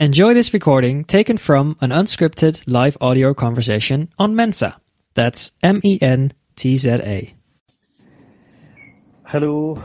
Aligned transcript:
Enjoy 0.00 0.34
this 0.34 0.52
recording 0.52 1.04
taken 1.04 1.38
from 1.38 1.76
an 1.80 1.90
unscripted 1.90 2.62
live 2.66 2.96
audio 3.00 3.32
conversation 3.32 4.08
on 4.18 4.34
Mensa. 4.34 4.80
That's 5.14 5.52
M 5.62 5.80
E 5.84 5.98
N 6.02 6.32
T 6.56 6.76
Z 6.76 6.90
A. 6.90 7.34
Hello, 9.24 9.82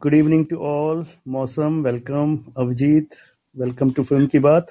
good 0.00 0.14
evening 0.14 0.46
to 0.46 0.60
all. 0.60 1.06
Mosam, 1.26 1.82
welcome. 1.82 2.52
Avjeet, 2.56 3.14
welcome 3.56 3.94
to 3.94 4.04
Film 4.04 4.28
Ki 4.28 4.38
Baat. 4.38 4.68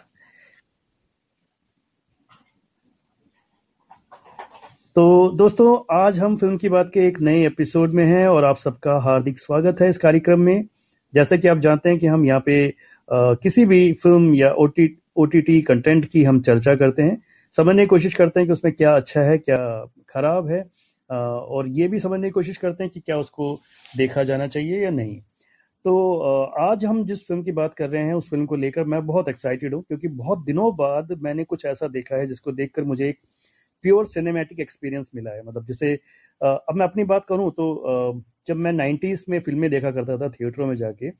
तो 4.96 5.03
दोस्तों 5.38 5.67
आज 5.97 6.19
हम 6.19 6.35
film 6.38 6.58
की 6.58 6.69
बात 6.69 6.90
के 6.94 7.08
एक 7.08 7.19
नए 7.22 7.46
episode 7.47 7.94
में 7.94 8.06
हैं 8.06 8.28
और 8.28 8.46
आप 8.46 8.58
सबका 8.58 8.97
हार्दिक 9.03 9.40
स्वागत 9.40 9.81
है 9.81 9.90
इस 9.90 9.97
कार्यक्रम 9.97 10.40
में 10.40 10.63
जैसे 11.13 11.38
कि 11.38 11.47
आप 11.47 11.58
जानते 11.58 11.90
हैं 11.90 11.99
कि 11.99 12.08
हम 12.08 12.26
यहाँ 12.26 12.44
पे 12.46 12.58
किसी 13.09 13.65
भी 13.67 13.93
फ़िल्म 13.93 14.35
या 14.35 14.53
ओ 14.53 14.67
टी 14.69 15.61
कंटेंट 15.63 16.06
की 16.06 16.23
हम 16.25 16.41
चर्चा 16.43 16.74
करते 16.77 17.02
हैं। 17.02 17.20
समझने 17.55 17.83
की 17.83 17.87
कोशिश 17.87 18.14
करते 18.14 18.41
हैं 18.41 18.47
कि 18.47 18.52
उसमें 18.52 18.73
क्या 18.74 18.95
अच्छा 18.97 19.20
है, 19.20 19.38
क्या 19.38 19.59
खराब 20.09 20.48
है। 20.51 20.64
और 21.11 21.69
ये 21.69 21.88
भी 21.88 21.98
समझने 21.98 22.27
की 22.27 22.30
कोशिश 22.33 22.56
करते 22.56 22.84
हैं 22.84 22.92
कि 22.92 23.00
क्या 23.00 23.19
उसको 23.19 23.55
देखा 23.97 24.23
जाना 24.24 24.47
चाहिए 24.48 24.83
या 24.84 24.91
नहीं। 24.91 25.20
तो 25.84 26.42
आज 26.61 26.84
हम 26.84 27.05
जिस 27.06 27.27
फ़िल्म 27.27 27.42
की 27.42 27.52
बात 27.52 27.74
कर 27.74 27.88
रहे 27.91 28.02
हैं, 28.02 28.14
उस 28.14 28.28
फ़िल्म 28.30 28.47
को 28.47 28.56
लेकर 28.56 28.84
मैं 28.84 29.05
बहुत 29.06 29.28
एक्साइटेड 29.28 29.75
हूँ, 29.75 29.83
क्योंकि 29.83 30.09
बहुत 30.11 30.45
दिनों 30.45 30.70
बाद 30.77 31.12
मैंने 31.23 31.45
कुछ 31.45 31.64
ऐसा 31.66 31.88
देखा 31.88 32.16
है, 32.16 32.27
जिसको 32.27 32.52
देखकर 32.52 32.84
मुझे 32.84 33.09
एक 33.09 33.19
प्योर 33.84 34.06
सिनेमैटिक 34.06 34.61
एक्सपीरियंस 34.61 35.11
मिला 35.14 35.30
है। 35.30 35.42
मतलब 35.47 35.66
जैसे 35.66 35.92
अब 36.41 36.75
मैं 36.75 36.86
अपनी 36.86 37.05
बात 37.05 37.25
करूँ 37.28 37.50
तो 37.52 38.23
जब 38.47 38.56
मैं 38.56 38.73
नाइन्टीज 38.73 39.25
में 39.28 39.38
फ़िल्में 39.41 39.70
देखा 39.70 39.91
करता 39.91 40.16
था 40.19 40.28
थिएटरों 40.30 40.66
में 40.66 40.75
जाके 40.77 41.11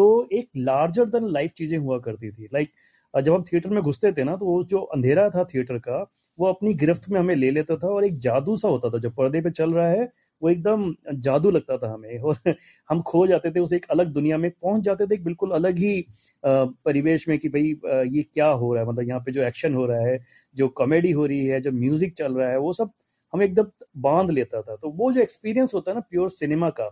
तो 0.00 0.28
एक 0.32 0.48
लार्जर 0.58 1.04
देन 1.08 1.28
लाइफ 1.30 1.52
चीज़ें 1.58 1.78
हुआ 1.78 1.98
करती 2.00 2.30
थी। 2.32 2.48
लाइक 2.54 2.68
like, 2.68 3.24
जब 3.24 3.34
हम 3.34 3.44
थिएटर 3.44 3.70
में 3.70 3.82
घुसते 3.82 4.12
थे 4.12 4.24
ना 4.24 4.36
तो 4.36 4.46
वो 4.46 4.62
जो 4.66 4.80
अंधेरा 4.96 5.28
था 5.30 5.44
थिएटर 5.54 5.78
का 5.80 6.00
वो 6.38 6.46
अपनी 6.46 6.74
गिरफ्त 6.74 7.08
में 7.10 7.18
हमें 7.20 7.34
ले 7.36 7.50
लेता 7.50 7.76
था 7.76 7.88
और 7.88 8.04
एक 8.04 8.18
जादू 8.20 8.56
सा 8.56 8.68
होता 8.68 8.90
था। 8.90 8.98
जो 8.98 9.10
पर्दे 9.10 9.40
पे 9.42 9.50
चल 9.52 9.72
रहा 9.74 9.88
है 9.88 10.08
वो 10.42 10.50
एकदम 10.50 10.94
जादू 11.20 11.50
लगता 11.50 11.76
था 11.78 11.92
हमें 11.94 12.18
और 12.22 12.54
हम 12.90 13.02
खो 13.02 13.26
जाते 13.26 13.50
थे 13.52 13.60
उस 13.60 13.72
एक 13.74 13.86
अलग 13.90 14.12
दुनिया 14.12 14.38
में 14.38 14.50
पहुँच 14.52 14.82
जाते 14.84 15.06
थे 15.06 15.14
एक 15.14 15.24
बिल्कुल 15.24 15.50
अलग 15.54 15.78
ही 15.78 16.04
परिवेश 16.44 17.28
में 17.28 17.38
कि 17.38 17.48
भाई 17.48 17.62
ये 18.08 18.22
क्या 18.34 18.46
हो 18.48 18.72
रहा 18.74 18.82
है? 18.84 18.88
मतलब 18.90 19.08
यहाँ 19.08 19.20
पे 19.26 19.32
जो 19.32 19.42
एक्शन 19.44 19.74
हो 19.74 19.86
रहा 19.86 20.06
है 20.06 20.18
जो 20.56 20.68
कॉमेडी 20.76 21.10
हो 21.12 21.26
रही 21.26 21.44
है 21.46 21.60
जो 21.60 21.72
म्यूज़िक 21.72 22.14
चल 22.18 22.34
रहा 22.34 22.50
है 22.50 22.58
वो 22.58 22.72
सब 22.74 22.90
हमें 23.32 23.44
एकदम 23.46 23.66
बाँध 23.98 24.30
लेता 24.30 24.62
था। 24.62 24.76
तो 24.76 24.90
वो 24.92 25.12
जो 25.12 25.20
एक्सपीरियंस 25.20 25.74
होता 25.74 25.90
है 25.90 25.94
ना 25.96 26.00
प्योर 26.10 26.30
सिनेमा 26.30 26.70
का 26.70 26.88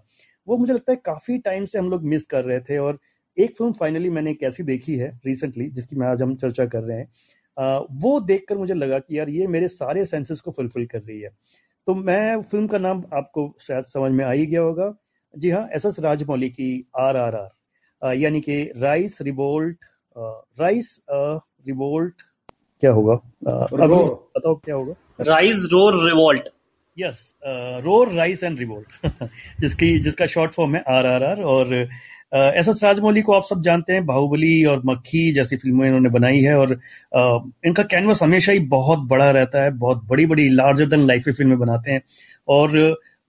वो 0.49 0.57
मुझे 0.57 0.73
लगता 0.73 0.93
है 0.93 1.01
काफ़ी 1.05 1.39
टाइम 1.39 1.65
से 1.65 1.79
हम 1.79 1.91
लोग 1.91 2.03
मिस 2.05 2.25
कर 2.27 2.45
रहे 2.45 2.61
थे 2.61 2.79
और 2.79 2.99
एक 3.37 3.57
फ़िल्म 3.57 3.73
फाइनली 3.73 4.11
मैंने 4.11 4.31
एक 4.31 4.43
ऐसी 4.43 4.63
देखी 4.63 4.97
है 4.97 5.09
रिसेंटली 5.27 5.69
जिसकी 5.71 5.97
मैं 5.97 6.07
आज 6.07 6.23
हम 6.23 6.35
चर्चा 6.37 6.67
कर 6.67 6.83
रहे 6.83 6.99
हैं। 6.99 7.09
आ, 7.57 7.79
वो 7.93 8.21
देखकर 8.21 8.59
मुझे 8.59 8.75
लगा 8.75 8.99
कि 8.99 9.19
यार 9.19 9.29
ये 9.29 9.47
मेरे 9.47 9.69
सारे 9.69 10.05
सेंसेस 10.05 10.41
को 10.41 10.51
फुलफिल 10.51 10.87
कर 10.87 10.99
रही 10.99 11.21
है। 11.21 11.31
तो 11.87 11.95
मैं 11.95 12.41
फ़िल्म 12.43 12.67
का 12.67 12.79
नाम 12.79 13.03
आपको 13.15 13.55
शायद 13.61 13.85
समझ 13.85 14.11
में 14.13 14.25
आ 14.25 14.31
ही 14.31 14.47
गया 14.47 14.61
होगा। 14.61 14.93
जी 15.35 15.51
हाँ 15.51 15.69
एस 15.75 15.87
एस 15.87 15.99
राजमौली 16.01 16.49
की 16.51 16.91
आर 16.99 17.17
आर 17.17 17.35
आर 17.37 18.15
यानी 18.15 18.41
कि 18.41 18.63
राइस 18.77 19.21
रिवोल्ट 19.23 19.85
राइस 20.61 21.01
रिवोल्ट 21.11 22.23
क्या 22.81 22.91
होगा? 22.93 23.15
बताओ 23.45 24.55
क्या 24.55 24.75
होगा? 24.75 24.95
Rise 25.21 25.69
roar 25.73 26.05
revolt 26.07 26.49
yes 26.99 27.35
roar 27.85 28.13
rise 28.13 28.45
and 28.45 28.59
revolt 28.59 29.07
जिसकी 29.61 29.99
जिसका 29.99 30.27
शॉर्ट 30.27 30.53
फॉर्म 30.53 30.77
है 30.77 30.83
आर 30.89 31.07
आर 31.07 31.25
आर 31.25 31.43
और 31.45 31.75
एस 32.35 32.69
एस 32.69 32.81
राजमौली 32.85 33.23
को 33.23 33.33
आप 33.33 33.43
सब 33.43 33.63
जानते 33.63 33.93
हैं 33.93 34.05
बाहुबली 34.07 34.65
और 34.65 34.83
मक्खी 34.87 35.31
जैसी 35.33 35.57
फ़िल्में 35.57 35.87
इन्होंने 35.87 36.09
बनाई 36.09 36.41
है 36.41 36.57
और 36.59 36.69
uh, 36.69 37.53
इनका 37.67 37.83
कैनवस 37.83 38.23
हमेशा 38.23 38.53
ही 38.53 38.59
बहुत 38.69 38.99
बड़ा 39.09 39.31
रहता 39.31 39.63
है 39.63 39.71
बहुत 39.79 40.05
बड़ी 40.05 40.27
बड़ी 40.27 40.49
लार्जर 40.49 40.87
देन 40.87 41.07
लाइफ 41.07 41.29
फ़िल्में 41.29 41.59
बनाते 41.59 41.93
हैं 41.93 42.03
और 42.49 42.79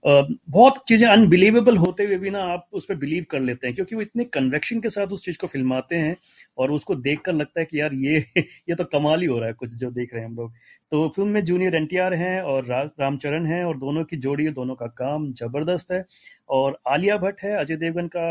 बहुत 0.04 0.82
चीज़ें 0.88 1.06
अनबिलीवेबल 1.08 1.76
होते 1.76 2.04
हुए 2.04 2.16
भी 2.18 2.30
ना 2.30 2.42
आप 2.44 2.66
उस 2.72 2.84
पर 2.84 2.94
बिलीव 2.96 3.24
कर 3.30 3.40
लेते 3.40 3.66
हैं, 3.66 3.74
क्योंकि 3.74 3.94
वो 3.96 4.02
इतने 4.02 4.24
कन्वेक्शन 4.26 4.80
के 4.80 4.90
साथ 4.90 5.06
उस 5.12 5.24
चीज़ 5.24 5.38
को 5.38 5.46
फिल्माते 5.46 5.96
हैं 5.96 6.16
और 6.58 6.72
उसको 6.72 6.94
देख 6.96 7.20
कर 7.24 7.32
लगता 7.34 7.60
है 7.60 7.66
कि 7.66 7.80
यार 7.80 7.94
ये 7.96 8.18
ये 8.38 8.74
तो 8.74 8.84
कमाल 8.86 9.20
ही 9.20 9.26
हो 9.26 9.38
रहा 9.38 9.48
है 9.48 9.52
कुछ 9.54 9.74
जो 9.74 9.90
देख 9.90 10.14
रहे 10.14 10.22
हैं 10.22 10.28
हम 10.30 10.36
लोग। 10.36 10.52
तो 10.92 11.08
फ़िल्म 11.16 11.28
में 11.30 11.44
जूनियर 11.44 11.74
एनटीआर 11.76 12.14
हैं 12.16 12.40
और 12.42 12.64
रामचरण 13.00 13.46
हैं 13.46 13.64
और 13.64 13.78
दोनों 13.78 14.04
की 14.04 14.16
जोड़ी 14.18 14.48
दोनों 14.52 14.74
का 14.76 14.86
काम 14.98 15.32
ज़बरदस्त 15.34 15.92
है। 15.92 16.04
और 16.50 16.78
आलिया 16.88 17.16
भट्ट 17.18 17.42
है, 17.42 17.56
अजय 17.56 17.76
देवगन 17.76 18.08
का 18.16 18.30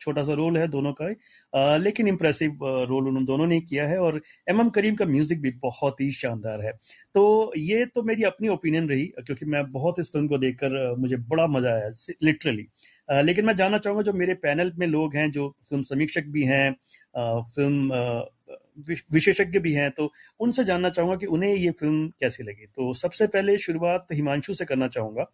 छोटा 0.00 0.22
सा 0.22 0.32
रोल 0.34 0.56
है 0.58 0.66
दोनों 0.68 0.92
का। 0.92 1.12
आ, 1.52 1.76
लेकिन 1.78 2.08
इम्प्रेसिव 2.08 2.58
रोल 2.88 3.08
उन 3.08 3.24
दोनों 3.24 3.46
ने 3.46 3.60
किया 3.60 3.86
है 3.88 3.98
और 4.00 4.20
एम 4.48 4.60
एम 4.60 4.68
करीम 4.70 4.94
का 4.94 5.04
म्यूज़िक 5.06 5.40
भी 5.42 5.50
बहुत 5.62 6.00
ही 6.00 6.10
शानदार 6.12 6.64
है। 6.64 6.72
तो 7.14 7.52
ये 7.58 7.84
तो 7.86 8.02
मेरी 8.02 8.22
अपनी 8.24 8.48
ओपिनियन 8.48 8.88
रही 8.88 9.06
क्योंकि 9.18 9.46
मैं 9.46 9.64
बहुत 9.72 10.00
इस 10.00 10.12
फ़िल्म 10.12 10.28
को 10.28 10.38
देखकर 10.38 10.94
मुझे 10.98 11.16
बड़ा 11.28 11.46
मज़ा 11.48 11.72
आया 11.72 11.90
लिटरली 12.22 12.66
लेकिन 13.08 13.44
मैं 13.46 13.54
जानना 13.56 13.78
चाहूँगा 13.78 14.02
जो 14.02 14.12
मेरे 14.12 14.34
पैनल 14.36 14.72
में 14.78 14.86
लोग 14.86 15.14
हैं 15.16 15.30
जो 15.32 15.48
फ़िल्म 15.68 15.82
समीक्षक 15.84 16.24
भी 16.28 16.42
हैं 16.44 16.70
फ़िल्म 17.14 18.00
विशेषज्ञ 19.12 19.58
भी 19.58 19.72
हैं 19.72 19.90
तो 19.90 20.10
उनसे 20.40 20.64
जानना 20.64 20.88
चाहूँगा 20.90 21.16
कि 21.16 21.26
उन्हें 21.28 21.54
ये 21.54 21.70
फ़िल्म 21.70 22.08
कैसी 22.20 22.42
लगी। 22.42 22.66
तो 22.66 22.92
सबसे 22.94 23.26
पहले 23.26 23.56
शुरुआत 23.58 24.06
हिमांशु 24.12 24.54
से 24.54 24.64
करना 24.64 24.88
चाहूँगा। 24.88 25.24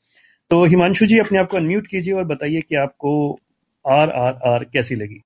तो 0.50 0.64
हिमांशु 0.66 1.06
जी 1.06 1.18
अपने 1.18 1.38
आप 1.38 1.48
को 1.50 1.56
अनम्यूट 1.56 1.86
कीजिए 1.86 2.14
और 2.14 2.24
बताइए 2.26 2.60
कि 2.60 2.74
आपको 2.76 3.12
आर 3.84 4.10
आर 4.10 4.34
आर 4.48 4.64
कैसी 4.64 4.94
लगी? 4.94 5.20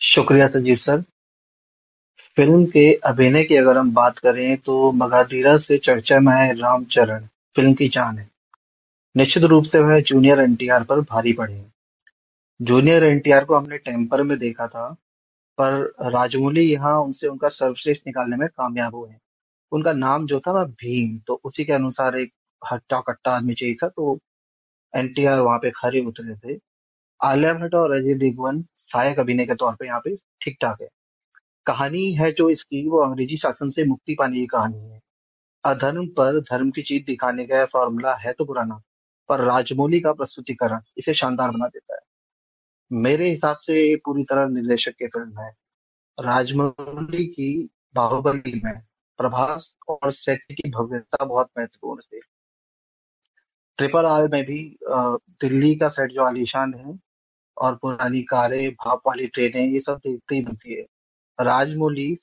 शुक्रिया 0.00 0.48
तजीर 0.48 0.76
सर। 0.76 1.00
फ़िल्म 2.36 2.64
के 2.66 2.92
अभिनय 3.06 3.44
की 3.44 3.56
अगर 3.56 3.76
हम 3.78 3.92
बात 3.94 4.18
करें 4.18 4.56
तो 4.58 4.90
मगाधीरा 4.94 5.56
से 5.58 5.78
चर्चा 5.78 6.18
में 6.20 6.32
है 6.34 6.52
रामचरण 6.52 7.26
फ़िल्म 7.56 7.72
की 7.74 7.88
जान 7.88 8.18
है। 8.18 8.28
निश्चित 9.14 9.44
रूप 9.44 9.64
से 9.64 9.78
वह 9.80 10.00
जूनियर 10.02 10.40
एनटीआर 10.40 10.84
पर 10.84 11.00
भारी 11.02 11.32
पड़े 11.32 11.64
जूनियर 12.60 13.04
एनटीआर 13.04 13.44
को 13.44 13.56
हमने 13.56 13.78
टेम्पर 13.78 14.22
में 14.22 14.36
देखा 14.38 14.66
था, 14.66 14.88
पर 15.58 16.10
राजमौली 16.12 16.62
यहाँ 16.62 16.94
उनसे 17.00 17.26
उनका 17.26 17.48
सर्वश्रेष्ठ 17.48 18.06
निकालने 18.06 18.36
में 18.36 18.48
कामयाब 18.48 18.94
हुए 18.94 19.10
हैं। 19.10 19.20
उनका 19.72 19.92
नाम 19.94 20.24
जो 20.26 20.40
था 20.40 20.52
ना 20.52 20.64
भीम 20.64 21.18
तो 21.26 21.40
उसी 21.44 21.64
के 21.64 21.72
अनुसार 21.72 22.16
एक 22.18 22.32
हट्टा 22.62 23.00
कट्टा 23.00 23.32
आदमी 23.32 23.54
चाहिए 23.54 23.74
था 23.74 23.88
तो 23.88 24.18
एन 24.94 25.08
टी 25.14 25.24
आर 25.26 25.40
वहाँ 25.40 25.58
पे 25.58 25.70
खड़े 25.76 26.00
उतरे 26.06 26.34
थे। 26.36 26.58
आलिया 27.20 27.52
भट्ट 27.54 27.74
और 27.74 27.92
अजय 27.92 28.14
देवगन 28.14 28.64
सहायक 28.76 29.18
अभिनय 29.20 29.46
के 29.46 29.54
तौर 29.54 29.74
पे 29.74 29.86
यहाँ 29.86 30.00
पे 30.00 30.14
ठीक 30.42 30.56
ठाक 30.62 30.80
है। 30.82 30.88
कहानी 31.66 32.12
है 32.14 32.30
जो 32.32 32.48
इसकी, 32.50 32.88
वो 32.88 32.98
अंग्रेज़ी 32.98 33.36
शासन 33.36 33.68
से 33.68 33.84
मुक्ति 33.84 34.14
पाने 34.18 34.38
की 34.38 34.46
कहानी 34.46 34.78
है। 34.80 35.00
अधर्म 35.62 36.06
पर 36.16 36.38
धर्म 36.42 36.70
की 36.70 36.82
जीत 36.82 37.06
दिखाने 37.06 37.46
का 37.46 37.64
फॉर्मूला 37.66 38.14
है 38.16 38.32
तो 38.32 38.44
पुराना, 38.44 38.80
पर 39.28 39.40
राजमौली 39.40 40.00
का 40.00 40.12
प्रस्तुतिकरण 40.12 40.80
इसे 40.98 41.12
शानदार 41.14 41.50
बना 41.50 41.66
देता 41.68 41.94
है। 41.94 42.00
मेरे 42.90 43.28
हिसाब 43.30 43.56
से 43.56 43.94
पूरी 44.04 44.24
तरह 44.24 44.48
निर्देशक 44.48 44.92
की 44.92 45.06
फ़िल्म 45.08 45.40
है। 45.40 45.50
राजमौली 46.18 47.24
की 47.26 47.50
बाहुबली 47.94 48.60
में 48.64 48.80
प्रभास 49.18 49.74
और 49.88 50.10
सेट 50.12 50.42
की 50.52 50.70
भव्यता 50.70 51.24
बहुत 51.24 51.50
महत्वपूर्ण 51.58 52.00
थी। 52.02 52.20
ट्रिपल 53.78 54.06
आर 54.06 54.28
में 54.28 54.42
भी 54.44 54.62
दिल्ली 54.82 55.74
का 55.76 55.88
सेट 55.88 56.12
जो 56.12 56.22
आलिशान 56.24 56.74
है 56.74 56.98
और 57.58 57.74
पुरानी 57.74 58.22
कारें, 58.22 58.70
भाप 58.70 59.00
वाली 59.06 59.26
ट्रेनें 59.26 59.68
ये 59.68 59.80
सब 59.80 59.96
देखते 59.96 60.34
ही 60.34 60.42
बनती 60.42 60.74
है। 60.74 60.82
राजमौली 61.40 62.18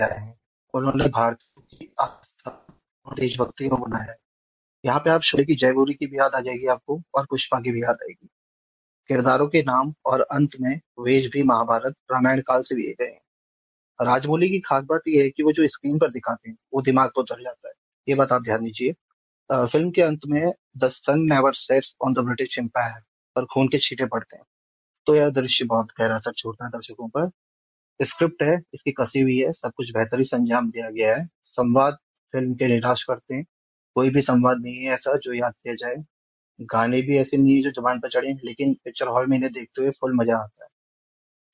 हैं। 0.00 0.40
उन्होंने 0.74 1.04
भारतीयों 1.04 1.62
की 1.62 1.92
आस्था 2.00 2.66
और 3.06 3.14
देशभक्ति 3.14 3.68
को 3.68 3.76
बनाया 3.76 4.10
है। 4.10 4.16
यहाँ 4.86 5.00
पे 5.00 5.10
आप 5.10 5.20
शोले 5.20 5.44
की 5.44 5.54
जयगौरी 5.54 5.94
की 5.94 6.06
भी 6.06 6.18
याद 6.18 6.34
आ 6.34 6.40
जाएगी 6.40 6.66
आपको 6.66 7.02
और 7.14 7.24
पुष्पा 7.24 7.60
की 7.60 7.70
भी 7.70 7.82
याद 7.82 7.96
आएगी। 8.02 8.28
किरदारों 9.08 9.48
के 9.48 9.62
नाम 9.62 9.94
और 10.06 10.20
अंत 10.20 10.50
में 10.60 10.80
वेश 11.00 11.26
भी 11.26 11.42
महाभारत, 11.42 11.94
रामायण 12.12 12.40
काल 12.40 12.62
से 12.62 12.74
लिए 12.74 12.94
गए 13.00 13.10
हैं। 13.10 13.22
राजमौली 14.06 14.48
की 14.50 14.60
खास 14.60 14.84
बात 14.84 15.00
यह 15.08 15.22
है 15.22 15.30
कि 15.30 15.42
वो 15.42 15.52
जो 15.52 15.66
स्क्रीन 15.66 15.98
पर 15.98 16.10
दिखाते 16.10 16.50
हैं, 16.50 16.56
वो 16.74 16.80
दिमाग 16.80 17.10
को 17.10 17.20
उतर 17.20 17.42
जाता 17.42 17.68
है। 17.68 17.74
ये 18.08 18.14
बात 18.14 18.32
आप 18.32 18.42
ध्यान 18.42 18.64
दीजिए। 18.64 18.92
फ़िल्म 19.52 19.90
के 19.90 20.02
अंत 20.02 20.20
में 20.26 20.52
the 20.76 20.86
sun 20.86 21.18
never 21.18 21.52
sets 21.52 21.96
on 22.02 22.12
the 22.12 22.18
British 22.18 22.58
Empire 22.58 23.02
पर 23.36 23.44
खून 23.46 23.68
के 23.68 23.78
छींटे 23.80 24.06
पड़ते 24.06 24.36
हैं। 24.36 24.44
तो 25.06 25.16
यह 25.16 25.30
दृश्य 25.32 25.64
बहुत 25.66 25.88
गहरा 26.00 26.16
असर 26.16 26.32
छोड़ता 26.34 26.64
है 26.64 26.70
दर्शकों 26.72 27.08
पर 27.10 27.30
स्क्रिप्ट 28.00 28.42
है, 28.42 28.56
इसकी 28.74 28.92
कसी 28.94 29.20
हुई 29.20 29.38
है, 29.38 29.50
सब 29.52 29.72
कुछ 29.76 29.90
बेहतरी 29.92 30.24
से 30.24 30.36
अंजाम 30.36 30.70
दिया 30.70 30.90
गया 30.90 31.16
है। 31.16 31.26
संवाद 31.46 31.98
फ़िल्म 32.34 32.54
के 32.56 32.68
निराश 32.68 33.02
करते 33.04 33.34
हैं। 33.34 33.44
कोई 33.96 34.10
भी 34.10 34.22
संवाद 34.22 34.58
नहीं 34.60 34.76
है 34.78 34.92
ऐसा 34.94 35.16
जो 35.18 35.34
याद 35.34 35.54
किया 35.54 35.74
जाए। 35.76 35.96
गाने 36.68 37.02
भी 37.02 37.18
ऐसे 37.18 37.36
नहीं 37.38 37.56
है 37.56 37.62
जो 37.62 37.70
जबान 37.72 38.00
पर 38.00 38.10
चढ़े, 38.10 38.32
लेकिन 38.44 38.74
पिक्चर 38.84 39.08
हॉल 39.08 39.26
में 39.28 39.36
इन्हें 39.36 39.52
देखते 39.52 39.82
हुए 39.82 39.90
फुल 39.92 40.14
मज़ा 40.16 40.36
आता 40.38 40.64
है। 40.64 40.68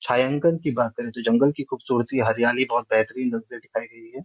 छायांकन 0.01 0.57
की 0.59 0.71
बात 0.73 0.93
करें 0.97 1.11
तो 1.11 1.21
जंगल 1.23 1.51
की 1.53 1.63
खूबसूरती, 1.65 2.19
हरियाली 2.21 2.65
बहुत 2.67 2.85
बेहतरीन 2.91 3.31
दिखाई 3.31 3.85
गई 3.87 4.11
है। 4.17 4.23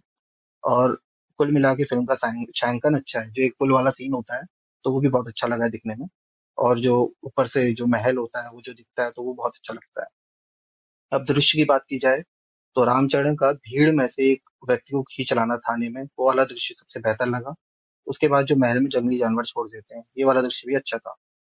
और 0.63 0.99
कुल 1.39 1.51
मिला 1.51 1.73
के 1.75 1.83
फ़िल्म 1.85 2.05
का 2.07 2.15
छायांकन 2.15 2.95
अच्छा 2.95 3.19
है। 3.21 3.29
जो 3.31 3.43
एक 3.43 3.53
पुल 3.59 3.71
वाला 3.73 3.89
सीन 3.91 4.13
होता 4.13 4.35
है 4.35 4.43
तो 4.85 4.91
वो 4.93 4.99
भी 5.01 5.09
बहुत 5.09 5.27
अच्छा 5.27 5.47
लगा 5.47 5.67
दिखने 5.69 5.95
में। 5.95 6.07
और 6.57 6.79
जो 6.79 7.01
ऊपर 7.23 7.47
से 7.47 7.71
जो 7.73 7.85
महल 7.87 8.17
होता 8.17 8.43
है, 8.43 8.49
वो 8.51 8.61
जो 8.61 8.73
दिखता 8.73 9.03
है 9.03 9.11
तो 9.11 9.23
वो 9.23 9.33
बहुत 9.33 9.53
अच्छा 9.55 9.73
लगता 9.73 10.01
है। 10.01 10.07
अब 11.11 11.23
दृश्य 11.23 11.57
की 11.57 11.63
बात 11.65 11.83
की 11.89 11.97
जाए 11.97 12.21
तो 12.75 12.83
रामचरण 12.83 13.35
का 13.35 13.51
भीड़ 13.53 13.91
में 13.91 14.05
से 14.07 14.31
एक 14.31 14.49
व्यक्ति 14.69 14.91
को 14.93 15.01
खींच 15.03 15.33
लाना 15.33 15.57
थाने 15.59 15.89
में, 15.89 16.03
वो 16.03 16.27
वाला 16.27 16.43
दृश्य 16.43 16.73
सबसे 16.73 16.99
बेहतर 16.99 17.27
लगा। 17.27 17.53
उसके 18.07 18.27
बाद 18.27 18.45
जो 18.45 18.55
महल 18.55 18.79
में 18.79 18.87
जंगली 18.89 19.17
जानवर 19.17 19.43
छोड़ 19.45 19.67
देते 19.69 19.95
हैं, 19.95 20.03
ये 20.17 20.23
वाला 20.25 20.41
दृश्य 20.41 20.67
भी 20.67 20.75
अच्छा 20.75 20.97
था। 20.97 21.15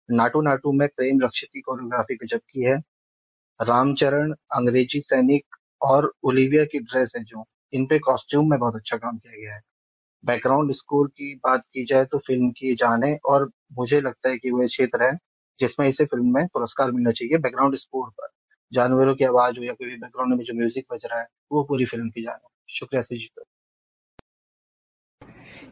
नाटू 0.08 0.42
नाटू 0.42 0.72
में 0.72 0.88
प्रेम 0.88 1.20
रक्षित 1.22 1.50
की 1.52 1.60
कोरियोग्राफी 1.62 2.16
गजब 2.16 2.40
की 2.50 2.64
है। 2.64 2.76
रामचरण 3.60 4.32
अंग्रेज़ी 4.56 5.00
सैनिक 5.02 5.56
और 5.80 6.12
ओलिविया 6.24 6.64
की 6.64 6.78
ड्रेस 6.80 7.12
है 7.16 7.22
जो 7.24 7.44
इन 7.72 7.86
पे 7.86 7.98
कॉस्ट्यूम 8.00 8.50
में 8.50 8.58
बहुत 8.58 8.76
अच्छा 8.76 8.96
काम 8.96 9.18
किया 9.18 9.34
गया 9.42 9.54
है। 9.54 9.60
बैकग्राउंड 10.26 10.72
स्कोर 10.72 11.08
की 11.08 11.34
बात 11.34 11.64
की 11.72 11.84
जाए 11.84 12.04
तो 12.04 12.18
फ़िल्म 12.18 12.50
की 12.50 12.74
जान 12.74 13.18
और 13.26 13.50
मुझे 13.78 14.00
लगता 14.00 14.28
है 14.28 14.38
कि 14.38 14.50
वह 14.50 14.66
क्षेत्र 14.66 15.02
है 15.02 15.18
जिसमें 15.58 15.88
इसे 15.88 16.04
फ़िल्म 16.04 16.34
में 16.34 16.46
पुरस्कार 16.46 16.90
मिलना 16.90 17.10
चाहिए 17.10 17.38
बैकग्राउंड 17.38 17.74
स्कोर 17.74 18.08
पर। 18.08 18.28
जानवरों 18.72 19.14
की 19.14 19.24
आवाज़ 19.24 19.58
हो 19.58 19.64
या 19.64 19.72
कोई 19.72 19.88
बैकग्राउंड 19.88 20.34
में 20.34 20.42
जो 20.42 20.54
म्यूज़िक 20.54 20.86
बज 20.92 21.02
रहा 21.04 21.20
है, 21.20 21.26
वो 21.52 21.62
पूरी 21.62 21.84
फ़िल्म 21.84 22.08
की 22.10 22.22
जाने। 22.22 22.48
शुक्रिया 22.68 23.02
सुजीत 23.02 23.44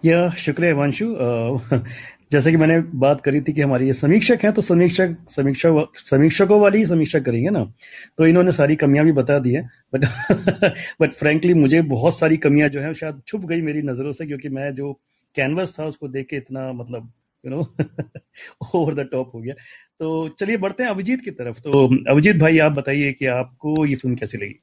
या 0.04 0.30
शुक्रिया, 0.30 0.70
हिमांशु। 0.70 1.06
जैसे 2.34 2.50
कि 2.50 2.56
मैंने 2.56 2.78
बात 2.98 3.20
करी 3.20 3.40
थी 3.40 3.52
कि 3.52 3.60
हमारे 3.60 3.86
ये 3.86 3.92
समीक्षक 3.94 4.44
हैं 4.44 4.52
तो 4.52 4.62
समीक्षक, 4.62 5.16
समीक्षा, 5.30 5.70
समीक्षकों 6.00 6.60
वाली 6.60 6.78
ही 6.78 6.84
समीक्षा 6.84 7.20
करेंगे 7.20 7.50
ना। 7.50 7.64
तो 8.18 8.26
इन्होंने 8.26 8.52
सारी 8.52 8.76
कमियाँ 8.76 9.04
भी 9.04 9.12
बता 9.12 9.38
दी 9.38 9.52
है 9.52 9.62
बट 9.94 10.04
बट 11.00 11.14
फ्रेंकली 11.14 11.54
मुझे 11.54 11.82
बहुत 11.90 12.18
सारी 12.18 12.36
कमियाँ 12.38 12.68
जो 12.68 12.80
है, 12.80 12.94
शायद 12.94 13.20
छुप 13.26 13.44
गई 13.44 13.60
मेरी 13.62 13.82
नज़रों 13.82 14.12
से, 14.12 14.26
क्योंकि 14.26 14.48
मैं 14.48 14.74
जो 14.74 14.92
कैनवस 15.36 15.74
था 15.78 15.86
उसको 15.86 16.08
देख 16.08 16.26
के 16.26 16.36
इतना 16.36 16.72
मतलब 16.72 17.12
you 17.44 17.50
know 17.50 17.60
over 18.74 18.94
the 18.94 19.08
top 19.12 19.30
हो 19.34 19.40
गया। 19.40 19.54
तो 20.00 20.28
चलिए 20.38 20.56
बढ़ते 20.56 20.82
हैं 20.82 20.90
अभिजीत 20.90 21.20
की 21.20 21.30
तरफ़। 21.32 21.60
तो 21.60 21.86
अभिजीत 22.12 22.36
भाई, 22.36 22.58
आप 22.58 22.72
बताइए 22.72 23.12
कि 23.12 23.26
आपको 23.26 23.84
ये 23.86 23.94
फ़िल्म 23.94 24.16
कैसी 24.16 24.38
लगी? 24.38 24.58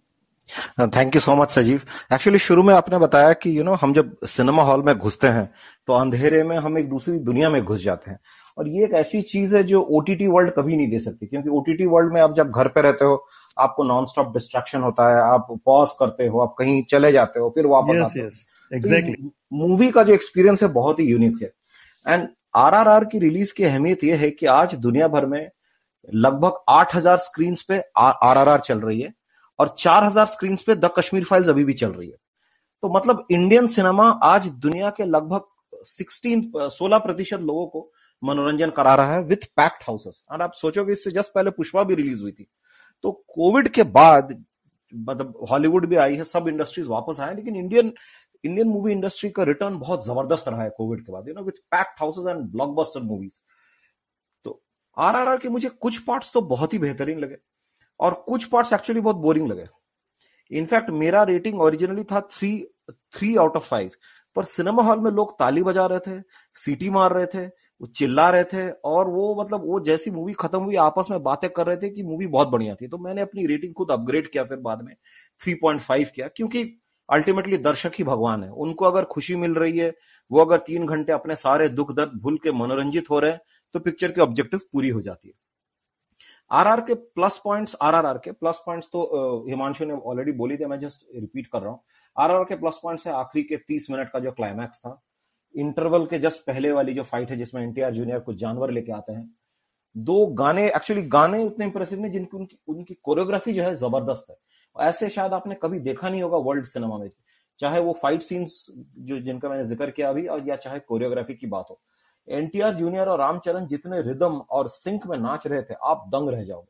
Thank 0.80 1.15
you 1.15 1.21
so 1.21 1.36
much 1.36 1.51
Sajeev 1.51 1.81
actually 2.13 2.39
शुरू 2.39 2.63
में 2.63 2.74
आपने 2.74 2.98
बताया 2.98 3.33
कि 3.33 3.50
यू 3.50 3.56
you 3.56 3.65
नो 3.65 3.71
know, 3.71 3.83
हम 3.83 3.94
जब 3.94 4.18
सिनेमा 4.25 4.63
हॉल 4.63 4.83
में 4.83 4.98
घुसते 4.98 5.27
हैं 5.27 5.53
तो 5.88 5.94
अंधेरे 5.94 6.44
में 6.44 6.57
हम 6.57 6.77
एक 6.77 6.89
दूसरी 6.89 7.19
दुनिया 7.19 7.50
में 7.50 7.65
घुस 7.65 7.83
जाते 7.83 8.12
हैं। 8.12 8.19
और 8.57 8.68
ये 8.68 8.83
एक 8.83 8.92
ऐसी 8.92 9.21
चीज़ 9.21 9.56
है 9.56 9.63
जो 9.63 9.81
ओटीटी 9.81 10.27
वर्ल्ड 10.27 10.51
कभी 10.51 10.77
नहीं 10.77 10.89
दे 10.89 11.00
सकती 11.00 11.25
क्योंकि 11.25 11.50
ओटीटी 11.50 11.86
वर्ल्ड 11.86 12.13
में 12.13 12.21
आप 12.21 12.36
जब 12.36 12.51
घर 12.51 12.68
पे 12.68 12.81
रहते 12.81 13.06
हो 13.06 13.27
आपको 13.59 13.83
नॉन 13.83 14.06
स्टॉप 14.06 14.33
डिस्ट्रैक्शन 14.33 14.81
होता 14.81 15.09
है 15.09 15.33
आप 15.33 15.48
पॉज 15.65 15.89
करते 16.00 16.27
हो 16.27 16.39
आप 16.39 16.56
कहीं 16.59 16.83
चले 16.83 17.12
जाते 17.12 17.39
हो 17.39 17.50
फिर 17.50 17.65
वापस 17.65 17.95
yes, 17.95 18.03
आते 18.03 18.30
yes, 18.30 18.38
एग्जैक्टली 18.74 19.13
exactly. 19.13 19.36
मूवी 19.53 19.92
का 19.92 20.03
जो 20.03 20.13
एक्सपीरियंस 20.13 20.63
है 20.63 20.69
बहुत 20.69 21.00
ही 21.00 21.06
यूनिक 21.06 21.38
है। 21.42 21.51
एंड 22.07 22.27
आरआरआर 22.56 23.06
की 23.06 23.19
रिलीज़ 23.19 23.53
की 23.53 23.63
अहमियत 23.63 24.03
यह 24.03 24.18
है 24.18 24.30
कि 24.30 24.45
आज 24.45 24.75
दुनिया 24.75 25.07
भर 25.07 25.25
में 25.25 25.50
लगभग 26.13 26.51
8000 26.69 27.18
स्क्रीन 27.18 27.56
पे 27.68 27.83
आरआरआर 27.98 28.59
चल 28.59 28.80
रही 28.80 29.01
है। 29.01 29.13
और 29.62 29.74
4000 29.78 30.25
स्क्रीन 30.28 30.56
पे 30.68 30.75
द 30.75 30.90
कश्मीर 30.98 31.24
फाइल्स 31.24 31.50
अभी 31.50 31.63
भी 31.63 31.74
चल 31.75 31.92
रही 31.92 32.10
है। 32.10 32.18
तो 32.84 32.90
मतलब 32.90 33.25
इंडियन 33.31 33.68
सिनेमा 33.69 34.10
आज 34.25 34.48
दुनिया 34.60 34.90
के 34.92 35.06
लगभग 35.06 35.42
16 35.88 36.69
16 36.72 37.00
प्रतिशत 37.00 37.40
लोगों 37.42 37.66
को 37.68 37.90
मनोरंजन 38.24 38.69
करा 38.72 38.94
रहा 38.96 39.13
है 39.13 39.24
विथ 39.25 39.46
पैक्ड 39.58 39.84
हाउसेस 39.84 40.24
और 40.31 40.42
आप 40.42 40.54
सोचोगे 40.56 40.92
इससे 40.94 41.12
जस्ट 41.12 41.34
पहले 41.36 41.52
पुष्पा 41.52 41.84
भी 41.84 41.96
रिलीज़ 41.96 42.22
हुई 42.22 42.31
थी। 42.31 42.48
तो 43.04 43.12
कोविड 43.30 43.68
के 43.69 43.84
बाद 43.92 44.34
मतलब 44.94 45.46
हॉलीवुड 45.50 45.86
भी 45.86 45.96
आई 45.96 46.16
है, 46.16 46.24
सब 46.24 46.48
इंडस्ट्रीज़ 46.48 46.88
वापस 46.90 47.19
आए, 47.19 47.36
लेकिन 47.36 47.56
इंडियन 47.56 47.94
इंडियन 48.44 48.68
मूवी 48.68 48.92
इंडस्ट्री 48.92 49.30
का 49.30 49.44
रिटर्न 49.44 49.78
बहुत 49.80 50.06
ज़बरदस्त 50.06 50.48
रहा 50.48 50.63
है 50.63 50.69
कोविड 50.78 51.06
के 51.06 51.12
बाद 51.12 51.28
you 51.28 51.34
know 51.34 51.42
with 51.44 51.60
packed 51.72 52.00
houses 52.00 52.25
and 52.28 52.40
blockbuster 52.52 53.02
movies 53.04 53.40
तो 54.46 54.62
आरआरआर 54.98 55.38
के 55.38 55.50
मुझे 55.50 55.69
कुछ 55.69 55.98
पार्ट्स 56.04 56.31
तो 56.34 56.42
बहुत 56.48 56.74
ही 56.74 56.80
बेहतरीन 56.80 57.19
लगे। 57.19 57.38
और 58.01 58.13
कुछ 58.27 58.45
पार्ट्स 58.45 58.74
एक्चुअली 58.74 59.01
बहुत 59.01 59.15
बोरिंग 59.15 59.48
लगे। 59.48 59.63
इनफैक्ट 60.51 60.89
मेरा 60.89 61.24
रेटिंग 61.24 61.62
ओरिजिनली 61.62 62.03
था 62.03 62.21
three 62.31 62.68
three 62.92 63.36
out 63.36 63.56
of 63.56 63.63
five 63.63 63.92
पर 64.36 64.44
सिनेमा 64.44 64.83
हॉल 64.83 65.00
में 65.00 65.12
लोग 65.12 65.39
ताली 65.39 65.63
बजा 65.63 65.86
रहे 65.86 66.00
थे, 66.00 66.21
सीटी 66.56 66.89
मार 66.89 67.13
रहे 67.13 67.25
थे, 67.25 67.45
वो 67.48 67.88
चिल्ला 67.88 68.30
रहे 68.30 68.44
थे, 68.44 68.69
और 68.69 69.09
वो 69.09 69.44
मतलब 69.44 69.62
वो 69.65 69.80
जैसी 69.80 70.12
मूवी 70.12 70.33
खत्म 70.33 70.59
हुई, 70.59 70.75
आपस 70.75 71.07
में 71.12 71.24
बातें 71.24 71.50
कर 71.50 71.68
रहे 71.68 71.77
थे 71.77 71.89
कि 71.89 72.03
मूवी 72.03 72.27
बहुत 72.27 72.48
बढ़िया 72.48 72.75
थी। 72.75 72.88
तो 72.88 72.98
मैंने 72.98 73.21
अपनी 73.21 73.45
रेटिंग 73.45 73.74
खुद 73.74 73.92
अपग्रेड 73.92 74.31
किया, 74.31 74.44
फिर 74.44 74.57
बाद 74.57 74.81
में 74.81 74.95
3.5 75.42 76.09
किया, 76.09 76.27
क्योंकि 76.27 76.63
अल्टीमेटली 77.09 77.57
दर्शक 77.57 77.92
ही 77.95 78.03
भगवान 78.03 78.44
है। 78.44 78.50
उनको 78.50 78.86
अगर 78.86 79.03
खुशी 79.03 79.36
मिल 79.36 79.53
रही 79.53 79.77
है, 79.77 79.94
वो 80.31 80.45
अगर 80.45 80.57
तीन 80.57 80.86
घंटे 80.86 81.12
अपने 81.12 81.36
सारे 81.36 81.69
दुख 81.69 81.94
दर्द 81.95 82.12
भूल 82.21 82.38
के 82.38 82.51
मनोरंजित 82.51 83.09
हो 83.09 83.19
रहे 83.19 83.31
हैं 83.31 83.39
तो 83.75 83.80
पिक्चर 83.80 84.12
की 84.12 84.21
ऑब्जेक्टिव 84.21 84.59
पूरी 84.74 84.89
हो 84.89 85.01
जाती 85.01 85.27
है। 85.27 85.33
आरआर 86.51 86.81
के 86.81 86.94
प्लस 86.94 87.39
पॉइंट्स 87.44 87.75
आरआरआर 87.81 88.18
के 88.18 88.31
प्लस 88.31 88.62
पॉइंट्स 88.65 88.88
तो 88.94 89.45
हिमांशु 89.48 89.86
ने 89.86 89.94
ऑलरेडी 89.94 90.31
बोली 90.33 90.57
थी, 90.57 90.65
मैं 90.65 90.80
जस्ट 90.80 91.06
रिपीट 91.15 91.48
कर 91.48 91.62
रहा 91.62 91.71
हूँ। 91.71 91.80
आरआर 92.15 92.44
के 92.44 92.56
प्लस 92.56 92.80
पॉइंट्स 92.83 93.07
है 93.07 93.13
आखिरी 93.13 93.44
के 93.44 93.57
तीस 93.57 93.89
मिनट 93.92 94.09
का 94.09 94.19
जो 94.19 94.31
क्लाइमैक्स 94.31 94.80
था। 94.80 95.01
इंटरवल 95.56 96.06
के 96.06 96.19
जस्ट 96.19 96.45
पहले 96.48 96.71
वाली 96.71 96.94
जो 96.94 97.03
फाइट 97.03 97.30
है, 97.31 97.38
जिसमें 97.38 97.62
एनटीआर 97.63 97.94
जूनियर 97.94 98.19
कुछ 98.19 98.36
जानवर 98.38 98.71
लेके 98.71 98.92
आते 98.92 99.13
हैं। 99.13 99.30
दो 99.95 100.25
गाने 100.36 100.65
एक्चुअली 100.68 101.01
गाने 101.07 101.44
उतने 101.44 101.65
इंप्रेसिव 101.65 102.00
नहीं, 102.01 102.12
जिनकी 102.12 102.38
उनकी 102.38 102.57
उनकी 102.68 102.94
कोरियोग्राफी 103.03 103.53
जो 103.53 103.63
है 103.63 103.75
ज़बरदस्त 103.75 104.30
है। 104.30 104.88
ऐसे 104.88 105.09
शायद 105.09 105.33
आपने 105.33 105.56
कभी 105.56 105.80
देखा 105.80 106.09
नहीं 106.09 106.21
होगा 106.24 106.38
वर्ल्ड 106.39 106.65
सिनेमा 106.65 106.98
में। 106.98 107.09
चाहे 107.59 107.80
वो 107.80 107.94
फाइट 107.94 108.21
सीन्स 108.21 108.65
जो, 108.69 109.19
जिनका 109.19 109.50
मैंने 109.50 109.63
ज़िक्र 109.65 109.89
किया 109.92 110.09
अभी, 110.09 110.25
और 110.27 110.48
या 110.48 110.56
चाहे 110.56 110.80
कोरियोग्राफी 110.80 111.33
की 111.33 111.48
बात 111.48 111.65
हो। 111.69 111.81
एनटीआर 112.28 112.74
जूनियर 112.74 113.08
और 113.08 113.20
रामचरण 113.20 113.66
जितने 113.68 114.02
रिदम 114.02 114.40
और 114.50 114.70
सिंक 114.70 115.08
में 115.08 115.18
नाच 115.20 115.48
रहे 115.48 115.62
थे, 115.62 115.74
आप 115.76 116.06
दंग 116.10 116.30
रह 116.30 116.44
जाओगे। 116.44 116.70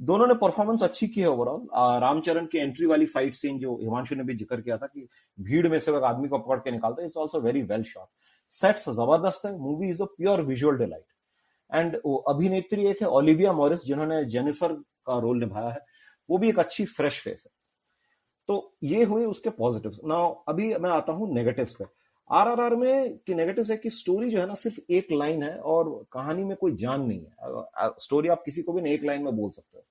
दोनों 0.00 0.26
ने 0.26 0.34
परफॉर्मेंस 0.36 0.82
अच्छी 0.82 1.06
की 1.08 1.20
है 1.20 1.28
ओवरऑल 1.28 2.00
रामचरण 2.00 2.46
की 2.46 2.58
एंट्री 2.58 2.86
वाली 2.86 3.06
फाइट 3.06 3.34
सीन 3.34 3.58
जो 3.58 3.76
हिमांशु 3.78 4.14
ने 4.16 4.24
भी 4.24 4.34
ज़िक्र 4.36 4.60
किया 4.60 4.76
था 4.76 4.86
कि 4.86 5.06
भीड़ 5.38 5.68
में 5.68 5.78
से 5.78 5.96
एक 5.96 6.02
आदमी 6.04 6.28
को 6.28 6.38
पकड़ 6.38 6.58
के 6.58 6.70
निकालता 6.70 7.02
है 7.02 7.06
it's 7.06 7.16
also 7.16 7.40
very 7.40 7.62
well 7.64 7.82
shot 7.84 8.08
sets 8.52 8.88
ज़बरदस्त 8.90 9.46
है 9.46 9.56
movie 9.58 9.88
is 9.88 10.02
a 10.02 10.06
pure 10.08 10.42
visual 10.42 10.76
delight 10.78 11.04
and 11.70 11.94
अभिनेत्री 12.28 12.86
एक 12.86 13.02
है, 13.02 13.08
ओलिविया 13.08 13.52
मॉरिस, 13.52 13.84
जिन्होंने 13.86 14.24
जेनिफर 14.26 14.72
का 15.06 15.18
रोल 15.18 15.38
निभाया 15.38 15.68
है। 15.68 15.80
वो 16.28 16.38
भी 16.38 16.48
एक 16.48 16.58
अच्छी 16.58 16.84
फ्रेश 16.86 17.20
फेस 17.20 17.44
है। 17.46 17.52
तो 18.48 18.74
ये 18.84 19.04
हुए 19.04 19.24
उसके 19.24 19.50
पॉजिटिव्स 19.52 20.00
नाउ 20.04 20.32
अभी 20.48 20.74
मैं 20.74 20.90
आता 20.90 21.12
हूँ 21.12 21.32
नेगेटिव्स 21.34 21.74
पे। 21.74 21.84
आरआरआर 22.30 22.74
में 22.76 23.18
कि 23.18 23.34
नेगेटिव 23.34 23.64
है 23.70 23.76
कि 23.76 23.90
स्टोरी 23.90 24.30
जो 24.30 24.40
है 24.40 24.46
ना 24.46 24.54
सिर्फ़ 24.54 24.78
एक 24.90 25.06
लाइन 25.12 25.42
है 25.42 25.56
और 25.56 26.04
कहानी 26.12 26.44
में 26.44 26.56
कोई 26.56 26.74
जान 26.76 27.02
नहीं 27.02 27.20
है। 27.20 27.90
स्टोरी 28.00 28.28
आप 28.28 28.42
किसी 28.44 28.62
को 28.62 28.72
भी 28.72 28.90
एक 28.90 29.04
लाइन 29.04 29.22
में 29.22 29.36
बोल 29.36 29.50
सकते 29.50 29.78
हो। 29.78 29.84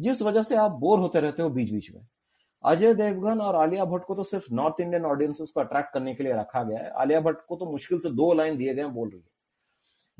जिस 0.00 0.22
वजह 0.22 0.42
से 0.42 0.56
आप 0.56 0.70
बोर 0.70 0.98
होते 0.98 1.20
रहते 1.20 1.42
हो 1.42 1.48
बीच 1.50 1.70
बीच 1.70 1.90
में। 1.94 2.06
अजय 2.64 2.94
देवगन 2.94 3.40
और 3.40 3.56
आलिया 3.56 3.84
भट्ट 3.84 4.04
को 4.04 4.14
तो 4.14 4.24
सिर्फ़ 4.24 4.44
नॉर्थ 4.52 4.80
इंडियन 4.80 5.04
ऑडियंसेस 5.04 5.50
को 5.50 5.60
अट्रैक्ट 5.60 5.92
करने 5.94 6.14
के 6.14 6.24
लिए 6.24 6.32
रखा 6.32 6.62
गया 6.62 6.78
है। 6.78 6.90
आलिया 6.90 7.20
भट्ट 7.20 7.38
को 7.48 7.56
तो 7.56 7.66
मुश्किल 7.66 7.98
से 7.98 8.10
दो 8.10 8.32
लाइन 8.34 8.56
दिए 8.56 8.74
गए 8.74 8.84
बोल 8.84 9.08
रही 9.08 9.20
है। 9.20 9.28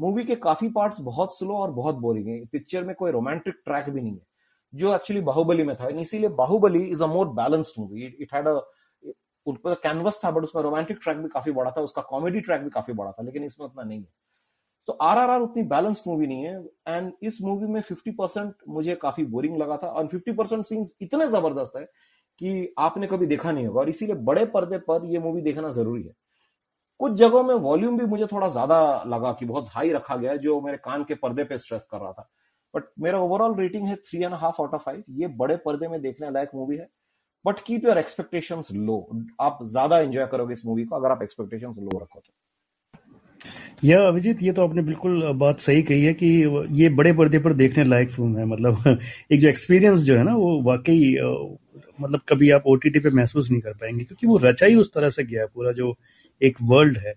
मूवी 0.01 0.25
के 0.25 0.35
काफ़ी 0.37 0.69
पार्ट्स 0.69 1.01
बहुत 1.01 1.39
स्लो 1.39 1.57
और 1.57 1.71
बहुत 1.71 1.95
बोरिंग 1.95 2.29
है। 2.29 2.45
पिक्चर 2.45 2.85
में 2.85 2.95
कोई 2.97 3.11
रोमांटिक 3.11 3.55
ट्रैक 3.65 3.91
भी 3.91 4.01
नहीं 4.01 4.13
है। 4.13 4.27
जो 4.75 4.95
एक्चुअली 4.95 5.23
बाहुबली 5.23 5.65
में 5.65 5.77
था। 5.77 5.89
इसीलिए 5.89 6.29
Baahubali 6.29 6.83
is 6.85 7.03
a 7.03 7.07
more 7.07 7.29
balanced 7.29 7.81
movie 7.81 8.05
it 8.21 8.35
had 8.35 8.49
उनका 9.47 9.75
कैनवस 9.83 10.21
था 10.25 10.31
बट 10.31 10.43
उसमें 10.43 10.63
रोमांटिक 10.63 10.99
ट्रैक 11.03 11.17
भी 11.17 11.29
काफ़ी 11.29 11.53
बड़ा 11.53 11.71
था, 11.71 11.81
उसका 11.81 12.03
कॉमेडी 12.03 12.41
ट्रैक 12.41 12.63
भी 12.63 12.71
काफ़ी 12.71 12.93
बड़ा 12.93 13.11
था, 13.13 13.23
लेकिन 13.23 13.45
इसमें 13.45 13.67
उतना 13.67 13.83
नहीं 13.83 14.01
है। 14.01 14.07
तो 14.89 14.93
आर 14.95 15.41
उतनी 15.41 15.63
बैलेंस्ड 15.65 16.09
मूवी 16.09 16.27
नहीं 16.27 16.45
है 16.45 16.63
एंड 16.89 17.13
इस 17.23 17.39
मूवी 17.43 17.67
में 17.67 17.81
50 17.83 18.15
परसेंट 18.19 18.55
मुझे 18.69 18.95
काफ़ी 18.97 19.25
बोरिंग 19.27 19.57
लगा 19.59 19.77
था, 19.77 19.87
और 19.87 20.07
50 20.09 20.37
परसेंट 20.37 20.65
सीन्स 20.65 20.95
इतने 21.01 21.27
ज़बरदस्त 21.29 21.77
है 21.77 21.85
कि 22.41 22.75
आपने 22.79 23.07
कभी 23.07 23.27
देखा 23.27 23.53
नहीं 23.53 23.67
होगा, 23.67 23.81
और 23.81 23.89
इसीलिए 23.89 24.17
बड़े 24.23 24.45
पर्दे 24.47 24.79
पर 24.81 25.05
यह 25.07 25.21
मूवी 25.21 25.43
देखना 25.43 25.71
ज़रूरी 25.71 26.03
है। 26.03 26.13
कुछ 27.01 27.13
जगहों 27.13 27.43
में 27.43 27.55
वॉल्यूम 27.55 27.99
भी 27.99 28.05
मुझे 28.07 28.27
थोड़ा 28.27 28.49
ज़्यादा 28.49 28.81
लगा 29.07 29.33
कि 29.33 29.47
बहुत 29.47 29.69
हाई 29.69 29.91
रखा 29.93 30.17
गया 30.17 30.35
जो 30.37 30.61
मेरे 30.61 30.77
कान 30.77 31.05
के 31.05 31.15
पर्दे 31.15 31.45
पे 31.45 31.59
स्ट्रेस 31.59 31.87
कर 31.91 31.99
रहा 31.99 32.13
था। 32.13 32.29
बट 32.75 32.85
मेरा 33.01 33.19
ओवरऑल 33.21 33.55
रेटिंग 33.55 33.89
है 33.89 33.97
three 33.99 34.23
and 34.23 34.35
half 34.35 34.61
out 34.63 34.75
of 34.75 34.83
five 34.83 35.03
ये 35.13 35.27
बड़े 35.37 35.57
पर्दे 35.57 35.89
में 35.89 36.01
देखने 36.03 36.31
लायक 36.31 36.51
मूवी 36.55 36.77
है। 36.77 36.89
But 37.45 37.61
keep 37.67 37.85
your 37.85 37.99
expectation 37.99 38.63
low 38.77 38.99
आप 39.41 39.59
ज़्यादा 39.65 39.99
एंजॉय 40.01 40.27
करोगे 40.27 40.55
इस 40.55 40.67
मूवी 40.67 40.85
को 40.85 40.97
अगर 40.97 41.11
आप 41.11 41.23
एक्सपेक्टेशन 41.23 41.75
लो 41.81 41.99
रखो 41.99 42.21
तो। 42.21 42.33
यह 43.85 44.07
अभिजीत 44.09 44.43
ये 44.43 44.53
तो 44.53 44.67
आपने 44.67 44.83
बिल्कुल 44.83 45.23
बात 45.37 45.59
सही 45.61 45.83
कही 45.83 46.05
है 46.05 46.13
कि 46.15 46.27
ये 46.73 46.89
बड़े 46.91 47.13
पर्दे 47.13 47.39
पर 47.39 47.53
देखने 47.53 47.85
लायक 47.85 48.11
फ़िल्म 48.11 48.39
है। 48.39 48.45
मतलब 48.47 48.99
एक 49.33 49.41
जो 49.41 49.49
एक्सपीरियंस 49.49 50.01
जो 50.01 50.17
है 50.17 50.23
ना 50.25 50.35
वो 50.37 50.61
वाकई 50.63 51.01
मतलब 52.01 52.21
कभी 52.29 52.51
आप 52.51 52.63
ओटीटी 52.67 53.01
पे 53.01 53.11
महसूस 53.11 53.51
नहीं 53.51 53.61
कर 53.61 53.73
पाएँगे 53.73 54.05
क्योंकि 54.05 54.27
वो 54.27 54.37
रचा 54.43 54.67
ही 54.67 54.75
उस 54.75 54.93
तरह 54.95 55.11
से 55.11 55.25
गया 55.25 55.47
पूरा 55.47 55.73
जो 55.73 55.95
एक 56.41 56.59
वर्ल्ड 56.63 56.99
है। 56.99 57.15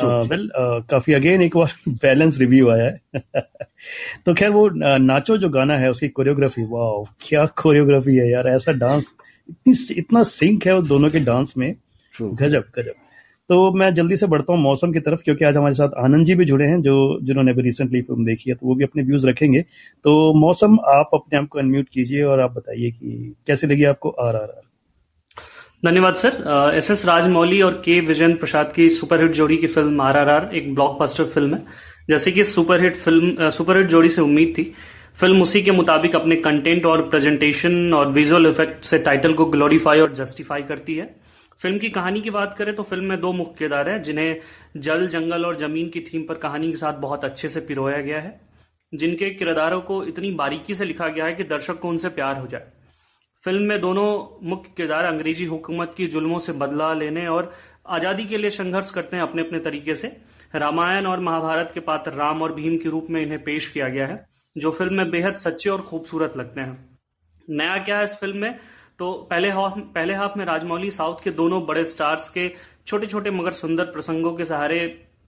वेल 0.00 0.48
काफ़ी 0.90 1.12
अगेन 1.14 1.42
एक 1.42 1.56
बार 1.56 1.72
बैलेंस 2.02 2.38
रिव्यू 2.38 2.68
आया 2.70 2.84
है। 2.84 3.20
तो 4.26 4.34
खैर 4.34 4.50
वो 4.50 4.68
नाचो 4.98 5.36
जो 5.38 5.48
गाना 5.48 5.76
है 5.78 5.90
उसकी 5.90 6.08
कोरियोग्राफी 6.10 6.62
वाह 6.70 7.04
क्या 7.20 7.44
कोरियोग्राफी 7.62 8.16
है 8.16 8.30
यार 8.30 8.48
ऐसा 8.48 8.72
डांस 8.72 9.12
इतनी 9.48 9.74
इतना 9.98 10.22
सिंक 10.24 10.66
है 10.66 10.74
वो 10.74 10.82
दोनों 10.82 11.10
के 11.10 11.18
डांस 11.20 11.54
में। 11.56 11.74
गजब 12.14 12.64
गजब। 12.76 12.94
तो 13.50 13.56
मैं 13.78 13.92
जल्दी 13.94 14.16
से 14.16 14.26
बढ़ता 14.26 14.52
हूँ 14.52 14.60
मौसम 14.62 14.92
की 14.92 15.00
तरफ़ 15.00 15.22
क्योंकि 15.24 15.44
आज 15.44 15.56
हमारे 15.56 15.74
साथ 15.74 15.94
आनंद 15.98 16.26
जी 16.26 16.34
भी 16.34 16.44
जुड़े 16.44 16.66
हैं 16.66 16.80
जो 16.82 16.94
जिन्होंने 17.22 17.52
अभी 17.52 17.62
रिसेंटली 17.62 18.00
फ़िल्म 18.02 18.24
देखी 18.24 18.50
है 18.50 18.56
तो 18.56 18.66
वो 18.66 18.74
भी 18.74 18.84
अपने 18.84 19.02
व्यूज़ 19.02 19.26
रखेंगे। 19.26 19.60
तो 20.04 20.32
मौसम 20.40 20.78
आप 20.90 21.10
अपने 21.14 21.38
आप 21.38 21.48
को 21.48 21.58
अनम्यूट 21.58 21.88
कीजिए 21.88 22.22
और 22.24 22.40
आप 22.40 22.54
बताइए 22.54 22.90
कि 22.90 23.34
कैसे 23.46 23.66
लगी 23.66 23.84
आपको 23.84 24.10
आर 24.10 24.36
आर 24.36 24.42
आर 24.42 24.62
धन्यवाद 25.84 26.14
सर। 26.14 26.72
एस 26.76 26.90
एस 26.90 27.04
राजमौली 27.06 27.60
और 27.62 27.80
के 27.84 28.00
विजयन 28.00 28.34
प्रसाद 28.36 28.72
की 28.72 28.88
सुपरहिट 28.90 29.32
जोड़ी 29.32 29.56
की 29.56 29.66
फ़िल्म 29.66 30.00
आर 30.00 30.16
आर 30.18 30.28
आर 30.28 30.48
एक 30.54 30.74
ब्लॉकबस्टर 30.74 31.24
फ़िल्म 31.24 31.54
है। 31.54 31.62
जैसे 32.10 32.32
कि 32.32 32.44
सुपरहिट 32.44 32.96
फ़िल्म 32.96 33.50
सुपरहिट 33.50 33.86
जोड़ी 33.86 34.08
से 34.08 34.22
उम्मीद 34.22 34.54
थी। 34.58 34.72
फ़िल्म 35.18 35.42
उसी 35.42 35.60
के 35.62 35.70
मुताबिक 35.70 36.14
अपने 36.16 36.36
कंटेंट 36.36 36.86
और 36.86 37.02
प्रेजेंटेशन 37.10 37.92
और 37.94 38.08
विजुअल 38.12 38.46
इफ़ेक्ट 38.46 38.84
से 38.84 38.98
टाइटल 38.98 39.32
को 39.32 39.44
ग्लोरीफाई 39.46 40.00
और 40.00 40.12
जस्टिफाई 40.14 40.62
करती 40.62 40.94
है। 40.94 41.04
फ़िल्म 41.60 41.78
की 41.78 41.90
कहानी 41.90 42.20
की 42.20 42.30
बात 42.30 42.54
करें 42.58 42.74
तो 42.76 42.82
फ़िल्म 42.82 43.04
में 43.04 43.20
दो 43.20 43.32
मुख्य 43.32 43.54
किरदार 43.58 43.88
हैं, 43.88 44.02
जिन्हें 44.02 44.40
जल, 44.76 45.06
जंगल 45.08 45.44
और 45.44 45.56
ज़मीन 45.58 45.88
की 45.88 46.00
थीम 46.02 46.22
पर 46.22 46.34
कहानी 46.38 46.70
के 46.70 46.76
साथ 46.76 46.98
बहुत 47.00 47.24
अच्छे 47.24 47.48
से 47.48 47.60
पिरोया 47.62 48.00
गया 48.00 48.20
है, 48.20 48.40
जिनके 48.92 49.30
किरदारों 49.32 49.80
को 49.82 50.02
इतनी 50.04 50.30
बारीकी 50.32 50.74
से 50.74 50.84
लिखा 50.84 51.08
गया 51.08 51.24
है 51.24 51.34
कि 51.34 51.44
दर्शक 51.44 51.78
को 51.80 51.88
उनसे 51.88 52.08
प्यार 52.10 52.38
हो 52.38 52.46
जाए। 52.46 52.66
फ़िल्म 53.40 53.62
में 53.62 53.80
दोनों 53.80 54.10
मुख्य 54.48 54.72
किरदार 54.76 55.04
अंग्रेज़ी 55.04 55.44
हुकूमत 55.46 55.94
की 55.96 56.06
जुल्मों 56.08 56.38
से 56.40 56.52
बदला 56.58 56.92
लेने 56.96 57.26
और 57.28 57.52
आज़ादी 57.88 58.24
के 58.24 58.36
लिए 58.36 58.50
संघर्ष 58.52 58.90
करते 58.90 59.16
हैं 59.16 59.22
अपने 59.22 59.42
अपने 59.42 59.58
तरीके 59.60 59.94
से। 59.94 60.16
रामायण 60.56 61.06
और 61.06 61.20
महाभारत 61.22 61.70
के 61.74 61.80
पात्र 61.82 62.12
राम 62.14 62.42
और 62.42 62.54
भीम 62.54 62.76
के 62.76 62.88
रूप 62.88 63.06
में 63.10 63.22
इन्हें 63.22 63.42
पेश 63.44 63.68
किया 63.68 63.88
गया 63.88 64.06
है। 64.06 64.24
जो 64.56 64.70
फ़िल्म 64.70 64.94
में 64.94 65.10
बेहद 65.10 65.34
सच्चे 65.34 65.70
और 65.70 65.80
खूबसूरत 65.80 66.36
लगते 66.36 66.60
हैं। 66.60 66.98
नया 67.48 67.78
क्या 67.78 67.96
है 67.98 68.04
इस 68.04 68.14
फ़िल्म 68.14 68.38
में? 68.38 68.58
तो 68.98 69.12
पहले 69.30 69.48
हाफ़ 69.50 69.78
पहले 69.94 70.14
हाफ़ 70.14 70.38
में 70.38 70.44
राजमौली 70.44 70.90
साउथ 70.90 71.22
के 71.24 71.30
दोनों 71.30 71.64
बड़े 71.66 71.84
स्टार्स 71.84 72.28
के 72.28 72.50
छोटे 72.86 73.06
छोटे 73.06 73.30
मगर 73.30 73.52
सुंदर 73.52 73.84
प्रसंगों 73.84 74.32
के 74.32 74.44
सहारे 74.44 74.78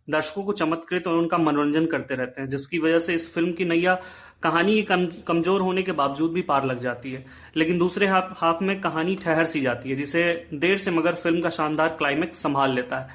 दर्शकों 0.09 0.43
को 0.45 0.53
चमत्कृत 0.53 1.07
और 1.07 1.15
उनका 1.15 1.39
मनोरंजन 1.39 1.87
करते 1.87 2.15
रहते 2.15 2.41
हैं 2.41 2.49
जिसकी 2.49 2.79
वजह 2.79 2.99
से 2.99 3.15
इस 3.15 3.33
फ़िल्म 3.35 3.53
की 3.53 3.65
नैया 3.65 3.95
कहानी 4.43 4.83
कम, 4.83 5.07
कमज़ोर 5.27 5.61
होने 5.61 5.83
के 5.83 5.93
बावजूद 5.93 6.33
भी 6.33 6.43
पार 6.43 6.65
लग 6.65 6.81
जाती 6.81 7.13
है। 7.13 7.25
लेकिन 7.57 7.79
दूसरे 7.79 8.07
हाफ़ 8.07 8.33
हाफ़ 8.37 8.63
में 8.65 8.81
कहानी 8.81 9.17
ठहर 9.17 9.45
सी 9.45 9.61
जाती 9.61 9.91
है 9.91 9.97
जिसे 9.97 10.23
देर 10.55 10.77
से 10.77 10.91
मगर 10.91 11.15
फ़िल्म 11.15 11.41
का 11.41 11.51
शानदार 11.51 11.89
क्लाइमेक्स 11.89 12.43
संभाल 12.43 12.75
लेता 12.75 12.99
है। 12.99 13.09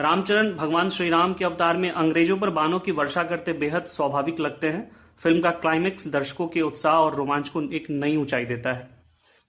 रामचरण 0.00 0.52
भगवान 0.54 0.88
श्री 0.88 1.08
राम 1.08 1.34
के 1.34 1.44
अवतार 1.44 1.76
में 1.76 1.90
अंग्रेज़ों 1.90 2.36
पर 2.36 2.50
बानों 2.52 2.78
की 2.80 2.92
वर्षा 2.92 3.24
करते 3.24 3.52
बेहद 3.54 3.86
स्वाभाविक 3.86 4.40
लगते 4.40 4.68
हैं। 4.68 4.90
फ़िल्म 5.20 5.40
का 5.40 5.50
क्लाइमेक्स 5.52 6.08
दर्शकों 6.08 6.46
के 6.48 6.60
उत्साह 6.60 6.94
और 6.94 7.14
रोमांच 7.14 7.48
को 7.48 7.62
एक 7.72 7.86
नई 7.90 8.16
ऊंचाई 8.16 8.44
देता 8.44 8.72
है। 8.72 8.88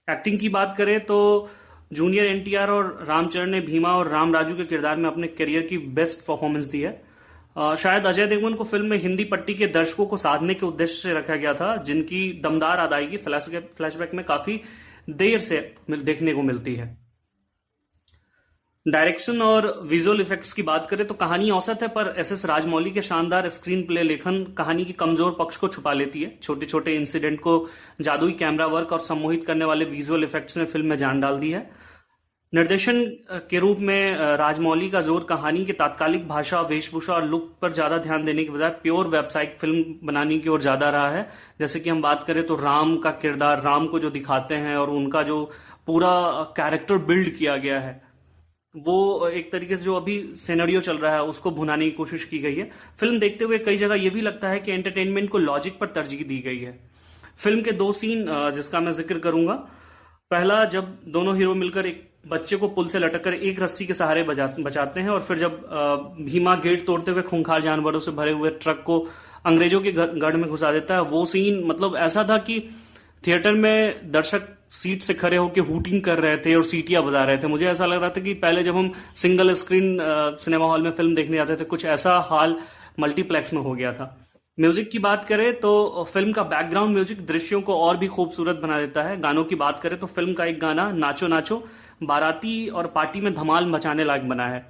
एक्टिंग 0.08 0.38
की 0.38 0.48
बात 0.48 0.74
करें 0.78 0.98
तो 1.00 1.48
जूनियर 1.92 2.26
एनटीआर 2.26 2.70
और 2.70 3.04
रामचरण 3.08 3.50
ने 3.50 3.60
भीमा 3.60 3.92
और 3.96 4.08
राम 4.08 4.34
राजू 4.34 4.54
के 4.54 4.64
किरदार 4.64 4.96
में 4.96 5.08
अपने 5.10 5.26
करियर 5.28 5.62
की 5.62 5.78
बेस्ट 5.78 6.26
परफॉर्मेंस 6.26 6.64
दी 6.64 6.80
है। 6.80 6.92
शायद 7.76 8.06
अजय 8.06 8.26
देवगन 8.26 8.54
को 8.54 8.64
फ़िल्म 8.64 8.86
में 8.86 8.96
हिंदी 8.98 9.24
पट्टी 9.24 9.54
के 9.54 9.66
दर्शकों 9.68 10.06
को 10.06 10.16
साधने 10.16 10.54
के 10.54 10.66
उद्देश्य 10.66 10.98
से 10.98 11.12
रखा 11.14 11.36
गया 11.36 11.54
था, 11.54 11.76
जिनकी 11.76 12.40
दमदार 12.44 12.78
अदायगी 12.78 13.16
फ्लैशबैक 13.16 14.10
में 14.14 14.24
काफ़ी 14.24 14.60
देर 15.10 15.38
से 15.40 15.60
देखने 15.90 16.34
को 16.34 16.42
मिलती 16.42 16.74
है। 16.74 16.96
डायरेक्शन 18.86 19.42
और 19.42 19.66
विजुअल 19.84 20.20
इफेक्ट्स 20.20 20.52
की 20.52 20.62
बात 20.62 20.86
करें 20.86 21.06
तो 21.06 21.14
कहानी 21.14 21.50
औसत 21.50 21.82
है, 21.82 21.88
पर 21.88 22.14
एस 22.18 22.32
एस 22.32 22.44
राजमौली 22.46 22.90
के 22.90 23.02
शानदार 23.02 23.48
स्क्रीन 23.48 23.82
प्ले 23.86 24.02
लेखन 24.02 24.42
कहानी 24.58 24.84
की 24.84 24.92
कमज़ोर 24.94 25.36
पक्ष 25.38 25.56
को 25.56 25.68
छुपा 25.68 25.92
लेती 25.92 26.22
है। 26.22 26.38
छोटे 26.42 26.66
छोटे 26.66 26.94
इंसिडेंट 26.94 27.40
को 27.40 27.66
जादुई 28.00 28.32
कैमरा 28.34 28.66
वर्क 28.68 28.92
और 28.92 29.00
सम्मोहित 29.00 29.46
करने 29.46 29.64
वाले 29.64 29.84
विजुअल 29.86 30.24
इफेक्ट्स 30.24 30.58
ने 30.58 30.64
फ़िल्म 30.66 30.86
में 30.86 30.96
जान 30.98 31.20
डाल 31.20 31.38
दी 31.38 31.50
है। 31.50 31.68
निर्देशन 32.52 33.04
के 33.50 33.58
रूप 33.58 33.78
में 33.80 34.16
राजमौली 34.38 34.90
का 34.90 35.00
ज़ोर 35.02 35.24
कहानी 35.24 35.64
के 35.64 35.72
तात्कालिक 35.74 36.26
भाषा, 36.28 36.60
वेशभूषा 36.62 37.14
और 37.14 37.26
लुक 37.26 37.54
पर 37.62 37.72
ज़्यादा 37.72 37.98
ध्यान 38.00 38.24
देने 38.24 38.44
के 38.44 38.50
बजाय 38.50 38.70
प्योर 38.82 39.08
व्यावसायिक 39.08 39.56
फ़िल्म 39.60 40.06
बनाने 40.06 40.38
की 40.38 40.48
ओर 40.48 40.60
ज़्यादा 40.62 40.88
रहा 40.90 41.10
है। 41.10 41.28
जैसे 41.60 41.80
कि 41.80 41.90
हम 41.90 42.02
बात 42.02 42.24
करें 42.24 42.46
तो 42.46 42.54
राम 42.56 42.96
का 42.98 43.10
किरदार, 43.12 43.62
राम 43.62 43.86
को 43.86 43.98
जो 43.98 44.10
दिखाते 44.10 44.54
हैं 44.56 44.76
और 44.76 44.90
उनका 44.92 45.22
जो 45.22 45.44
पूरा 45.86 46.12
कैरेक्टर 46.56 46.98
बिल्ड 47.04 47.36
किया 47.36 47.56
गया 47.58 47.80
है। 47.80 48.00
वो 48.74 49.28
एक 49.28 49.50
तरीके 49.52 49.76
से 49.76 49.84
जो 49.84 49.94
अभी 49.94 50.22
सेनरियो 50.38 50.80
चल 50.80 50.98
रहा 50.98 51.14
है, 51.14 51.22
उसको 51.24 51.50
भुनाने 51.50 51.84
की 51.84 51.90
कोशिश 51.92 52.24
की 52.24 52.38
गई 52.38 52.54
है। 52.54 52.70
फ़िल्म 52.98 53.18
देखते 53.20 53.44
हुए 53.44 53.58
कई 53.60 53.76
जगह 53.76 53.94
यह 53.94 54.10
भी 54.10 54.20
लगता 54.20 54.48
है 54.48 54.58
कि 54.60 54.72
एंटरटेनमेंट 54.72 55.28
को 55.30 55.38
लॉजिक 55.38 55.78
पर 55.78 55.86
तरजीह 55.88 56.22
दी 56.24 56.38
गई 56.40 56.58
है। 56.58 56.78
फ़िल्म 57.38 57.62
के 57.62 57.72
दो 57.72 57.90
सीन 57.92 58.24
जिसका 58.54 58.80
मैं 58.80 58.92
ज़िक्र 58.92 59.18
करूँगा। 59.18 59.54
पहला, 60.30 60.64
जब 60.66 60.98
दोनों 61.08 61.36
हीरो 61.36 61.54
मिलकर 61.54 61.86
एक 61.86 62.08
बच्चे 62.28 62.56
को 62.56 62.68
पुल 62.68 62.86
से 62.88 62.98
लटक 62.98 63.24
कर 63.24 63.34
एक 63.34 63.60
रस्सी 63.62 63.86
के 63.86 63.94
सहारे 63.94 64.22
बचाते 64.22 65.00
हैं 65.00 65.08
और 65.08 65.20
फिर 65.20 65.38
जब 65.38 66.16
भीमा 66.20 66.54
गेट 66.58 66.86
तोड़ते 66.86 67.10
हुए 67.10 67.22
खूंखार 67.24 67.60
जानवरों 67.62 68.00
से 68.00 68.10
भरे 68.12 68.32
हुए 68.32 68.50
ट्रक 68.52 68.82
को 68.86 68.98
अंग्रेज़ों 69.46 69.80
के 69.80 69.92
गढ़ 69.92 70.36
में 70.36 70.48
घुसा 70.48 70.72
देता 70.72 70.94
है, 70.94 71.00
वो 71.02 71.24
सीन 71.26 71.62
मतलब 71.66 71.96
ऐसा 71.98 72.26
था 72.30 72.38
कि 72.40 72.60
थिएटर 73.26 73.54
में 73.54 74.10
दर्शक 74.12 74.48
सीट 74.72 75.02
से 75.02 75.14
खड़े 75.14 75.36
होकर 75.36 75.60
हुटिंग 75.62 76.00
कर 76.02 76.18
रहे 76.18 76.36
थे 76.36 76.54
और 76.54 76.64
सीटियाँ 76.64 77.02
बजा 77.04 77.24
रहे 77.24 77.38
थे। 77.38 77.46
मुझे 77.48 77.66
ऐसा 77.68 77.86
लग 77.86 78.00
रहा 78.00 78.10
था 78.10 78.20
कि 78.20 78.34
पहले 78.36 78.62
जब 78.62 78.76
हम 78.76 78.92
सिंगल 79.16 79.52
स्क्रीन 79.54 79.96
सिनेमा 80.40 80.66
हॉल 80.66 80.82
में 80.82 80.90
फ़िल्म 80.90 81.14
देखने 81.14 81.36
जाते 81.36 81.56
थे 81.56 81.64
कुछ 81.66 81.84
ऐसा 81.86 82.18
हाल 82.30 82.56
मल्टीप्लेक्स 83.00 83.52
में 83.54 83.60
हो 83.62 83.72
गया 83.72 83.92
था। 83.92 84.16
म्यूज़िक 84.58 84.90
की 84.90 84.98
बात 84.98 85.24
करें 85.24 85.52
तो 85.60 86.04
फ़िल्म 86.12 86.32
का 86.32 86.42
बैकग्राउंड 86.44 86.94
म्यूज़िक 86.94 87.24
दृश्यों 87.26 87.60
को 87.62 87.76
और 87.76 87.96
भी 87.96 88.06
खूबसूरत 88.08 88.56
बना 88.56 88.78
देता 88.78 89.02
है। 89.02 89.20
गानों 89.20 89.44
की 89.44 89.54
बात 89.56 89.80
करें 89.80 89.98
तो 89.98 90.06
फ़िल्म 90.08 90.32
का 90.34 90.44
एक 90.44 90.60
गाना 90.60 90.90
नाचो 90.92 91.26
नाचो 91.28 91.62
बाराती 92.02 92.66
और 92.68 92.86
पार्टी 92.86 93.20
में 93.20 93.32
धमाल 93.34 93.66
मचाने 93.66 94.04
लायक 94.04 94.28
बना 94.28 94.46
है। 94.48 94.66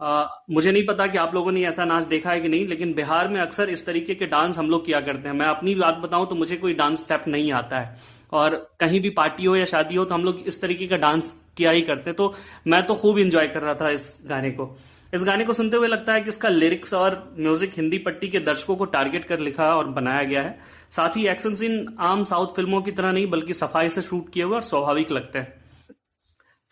आ, 0.00 0.24
मुझे 0.50 0.72
नहीं 0.72 0.86
पता 0.86 1.06
कि 1.06 1.18
आप 1.18 1.34
लोगों 1.34 1.52
ने 1.52 1.62
ऐसा 1.66 1.84
नाच 1.84 2.04
देखा 2.06 2.30
है 2.30 2.40
कि 2.40 2.48
नहीं 2.48 2.66
लेकिन 2.68 2.92
बिहार 2.94 3.28
में 3.28 3.40
अक्सर 3.40 3.70
इस 3.70 3.86
तरीके 3.86 4.14
के 4.14 4.26
डांस 4.26 4.58
हम 4.58 4.70
लोग 4.70 4.84
किया 4.86 5.00
करते 5.00 5.28
हैं। 5.28 5.36
मैं 5.36 5.46
अपनी 5.46 5.74
बात 5.74 5.98
बताऊँ 5.98 6.26
तो 6.28 6.34
मुझे 6.34 6.56
कोई 6.56 6.74
डांस 6.74 7.04
स्टेप 7.04 7.24
नहीं 7.28 7.52
आता 7.52 7.80
है। 7.80 7.96
और 8.34 8.54
कहीं 8.80 9.00
भी 9.00 9.10
पार्टी 9.12 9.44
हो 9.44 9.56
या 9.56 9.64
शादी 9.66 9.94
हो 9.94 10.04
तो 10.04 10.14
हम 10.14 10.24
लोग 10.24 10.40
इस 10.46 10.60
तरीके 10.62 10.86
का 10.86 10.96
डांस 10.98 11.34
किया 11.56 11.70
ही 11.70 11.82
करते। 11.82 12.12
तो 12.12 12.34
मैं 12.66 12.84
तो 12.86 12.94
खूब 12.94 13.18
इंजॉय 13.18 13.48
कर 13.48 13.62
रहा 13.62 13.74
था 13.74 13.90
इस 13.90 14.16
गाने 14.26 14.50
को। 14.50 14.76
इस 15.12 15.24
गाने 15.24 15.44
को 15.44 15.52
सुनते 15.52 15.76
हुए 15.76 15.88
लगता 15.88 16.12
है 16.12 16.20
कि 16.20 16.28
इसका 16.28 16.48
लिरिक्स 16.48 16.94
और 16.94 17.16
म्यूज़िक 17.38 17.72
हिंदी 17.76 17.98
पट्टी 18.00 18.28
के 18.28 18.38
दर्शकों 18.40 18.76
को 18.76 18.84
टारगेट 18.86 19.24
कर 19.24 19.38
लिखा 19.40 19.74
और 19.74 19.88
बनाया 19.90 20.22
गया 20.24 20.42
है। 20.42 20.58
साथ 20.90 21.16
ही 21.16 21.26
एक्शन 21.28 21.54
सीन 21.54 21.86
आम 22.02 22.24
साउथ 22.24 22.54
फ़िल्मों 22.56 22.80
की 22.82 22.92
तरह 22.92 23.12
नहीं, 23.12 23.26
बल्कि 23.26 23.52
सफ़ाई 23.54 23.88
से 23.88 24.02
शूट 24.02 24.32
किए 24.32 24.42
हुए 24.44 24.54
और 24.54 24.62
स्वाभाविक 24.62 25.12
लगते 25.12 25.38
हैं। 25.38 25.62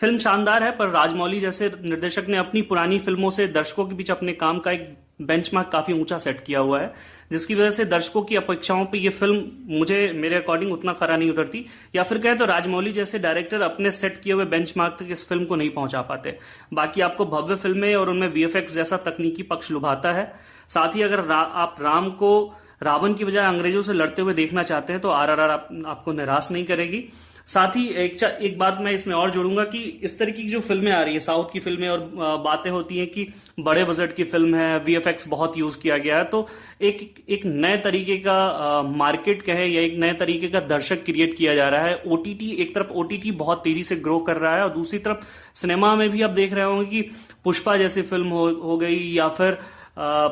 फ़िल्म 0.00 0.18
शानदार 0.18 0.62
है, 0.62 0.70
पर 0.70 0.88
राजमौली 0.88 1.40
जैसे 1.40 1.70
निर्देशक 1.80 2.28
ने 2.28 2.36
अपनी 2.36 2.62
पुरानी 2.62 2.98
फ़िल्मों 2.98 3.30
से 3.30 3.46
दर्शकों 3.48 3.86
के 3.86 3.94
बीच 3.94 4.10
अपने 4.10 4.32
काम 4.34 4.58
का 4.58 4.70
एक 4.70 4.88
बेंचमार्क 5.20 5.68
काफ़ी 5.68 5.94
ऊँचा 5.94 6.18
सेट 6.18 6.40
किया 6.44 6.60
हुआ 6.60 6.80
है 6.80 6.92
जिसकी 7.32 7.54
वजह 7.54 7.70
से 7.70 7.84
दर्शकों 7.84 8.22
की 8.22 8.36
अपेक्षाओं 8.36 8.84
पे 8.84 8.98
ये 8.98 9.08
फ़िल्म 9.10 9.76
मुझे 9.78 10.12
मेरे 10.14 10.36
अकॉर्डिंग 10.36 10.72
उतना 10.72 10.92
खरा 10.92 11.16
नहीं 11.16 11.30
उतरती। 11.30 11.64
या 11.94 12.02
फिर 12.02 12.18
कहे 12.18 12.34
तो 12.34 12.44
राजमौली 12.44 12.92
जैसे 12.92 13.18
डायरेक्टर 13.18 13.62
अपने 13.62 13.90
सेट 13.90 14.20
किए 14.22 14.32
हुए 14.32 14.44
बेंचमार्क 14.46 14.96
तक 15.00 15.10
इस 15.10 15.28
फ़िल्म 15.28 15.44
को 15.44 15.56
नहीं 15.56 15.70
पहुँचा 15.70 16.02
पाते। 16.02 16.36
बाकी 16.72 17.00
आपको 17.00 17.26
भव्य 17.26 17.56
फ़िल्में 17.56 17.94
और 17.94 18.10
उनमें 18.10 18.28
वीएफएक्स 18.28 18.74
जैसा 18.74 18.96
तकनीकी 19.06 19.42
पक्ष 19.44 19.70
लुभाता 19.70 20.12
है। 20.12 20.32
साथ 20.68 20.96
ही 20.96 21.02
अगर 21.02 21.20
रा, 21.20 21.36
आप 21.36 21.76
राम 21.80 22.10
को 22.12 22.54
रावण 22.82 23.12
की 23.14 23.24
बजाय 23.24 23.46
अंग्रेज़ों 23.46 23.82
से 23.82 23.92
लड़ते 23.92 24.22
हुए 24.22 24.34
देखना 24.34 24.62
चाहते 24.62 24.92
हैं 24.92 25.02
तो 25.02 25.10
आर 25.10 25.30
आर 25.30 25.50
आपको 25.50 26.12
निराश 26.12 26.50
नहीं 26.52 26.64
करेगी। 26.64 27.04
साथ 27.46 27.76
ही 27.76 27.86
एक 27.96 28.22
एक 28.22 28.58
बात 28.58 28.78
मैं 28.80 28.92
इसमें 28.92 29.14
और 29.14 29.30
जोड़ूँगा 29.30 29.64
कि 29.64 29.78
इस 29.78 30.18
तरीके 30.18 30.42
की 30.42 30.48
जो 30.48 30.60
फ़िल्में 30.60 30.90
आ 30.92 31.02
रही 31.02 31.14
है 31.14 31.20
साउथ 31.20 31.52
की 31.52 31.60
फ़िल्में 31.60 31.88
और 31.88 31.98
बातें 32.44 32.70
होती 32.70 32.98
हैं 32.98 33.06
कि 33.06 33.26
बड़े 33.60 33.84
बजट 33.84 34.14
की 34.16 34.24
फ़िल्म 34.24 34.54
है 34.54 34.78
वीएफएक्स 34.78 35.28
बहुत 35.28 35.58
यूज़ 35.58 35.78
किया 35.80 35.98
गया 35.98 36.18
है 36.18 36.24
तो 36.24 36.46
एक 36.82 37.24
एक 37.28 37.46
नए 37.46 37.76
तरीके 37.76 38.16
का 38.16 38.82
मार्केट 38.96 39.42
कहे 39.42 39.66
या 39.66 39.82
एक 39.82 39.98
नए 39.98 40.12
तरीके 40.12 40.48
का 40.48 40.60
दर्शक 40.60 41.04
क्रिएट 41.04 41.36
किया 41.38 41.54
जा 41.54 41.68
रहा 41.68 41.82
है। 41.82 42.02
ओटीटी 42.06 42.50
एक 42.62 42.74
तरफ़ 42.74 42.92
ओटीटी 42.92 43.30
बहुत 43.42 43.64
तेज़ी 43.64 43.82
से 43.82 43.96
ग्रो 43.96 44.18
कर 44.20 44.36
रहा 44.36 44.56
है 44.56 44.62
और 44.62 44.72
दूसरी 44.74 44.98
तरफ़ 44.98 45.24
सिनेमा 45.54 45.94
में 45.96 46.08
भी 46.10 46.22
आप 46.22 46.30
देख 46.30 46.52
रहे 46.52 46.64
होंगे 46.64 46.84
कि 46.86 47.10
पुष्पा 47.44 47.76
जैसी 47.76 48.02
फ़िल्म 48.02 48.28
हो, 48.28 48.48
हो 48.48 48.76
गई 48.78 48.98
या 49.12 49.28
फिर 49.28 49.58
आ, 49.98 50.28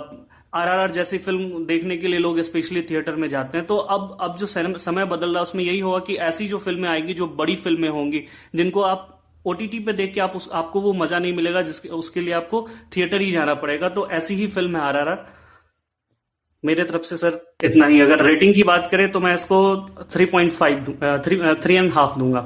आरआरआर 0.52 0.90
जैसी 0.90 1.18
फ़िल्म 1.18 1.64
देखने 1.66 1.96
के 1.96 2.08
लिए 2.08 2.18
लोग 2.18 2.40
स्पेशली 2.42 2.82
थिएटर 2.82 3.16
में 3.16 3.28
जाते 3.28 3.58
हैं। 3.58 3.66
तो 3.66 3.76
अब 3.76 4.16
अब 4.20 4.36
जो 4.36 4.46
समय 4.46 5.04
बदल 5.06 5.26
रहा 5.26 5.36
है, 5.36 5.42
उसमें 5.42 5.64
यही 5.64 5.78
होगा 5.80 5.98
कि 6.00 6.14
ऐसी 6.28 6.48
जो 6.48 6.58
फ़िल्में 6.58 6.88
आएगी, 6.88 7.14
जो 7.14 7.26
बड़ी 7.28 7.56
फ़िल्में 7.56 7.88
होंगी, 7.88 8.22
जिनको 8.54 8.82
आप 8.82 9.16
ओटीटी 9.44 9.78
पे 9.80 9.92
देख 9.92 10.12
के 10.14 10.20
आप 10.20 10.32
उस, 10.36 10.48
आपको 10.52 10.80
वो 10.80 10.92
मज़ा 10.94 11.18
नहीं 11.18 11.32
मिलेगा, 11.32 11.62
जिसके, 11.62 11.88
उसके 11.90 12.20
लिए 12.20 12.34
आपको 12.34 12.66
थिएटर 12.96 13.20
ही 13.20 13.30
जाना 13.32 13.54
पड़ेगा। 13.56 13.88
तो 13.88 14.08
ऐसी 14.10 14.34
ही 14.34 14.46
फ़िल्म 14.48 14.76
है 14.76 14.82
आरआरआर। 14.82 15.26
मेरे 16.64 16.84
तरफ़ 16.84 17.02
से 17.02 17.16
सर, 17.16 17.40
इतना 17.64 17.86
ही। 17.86 18.00
अगर 18.00 18.24
रेटिंग 18.24 18.54
की 18.54 18.62
बात 18.64 18.88
करें 18.90 19.10
तो 19.12 19.20
मैं 19.20 19.34
इसको 19.34 19.60
three 20.12 20.24
point 20.26 20.52
five 20.52 20.84
three 21.24 21.74
and 21.74 21.92
half 21.92 22.18
दूँगा। 22.18 22.42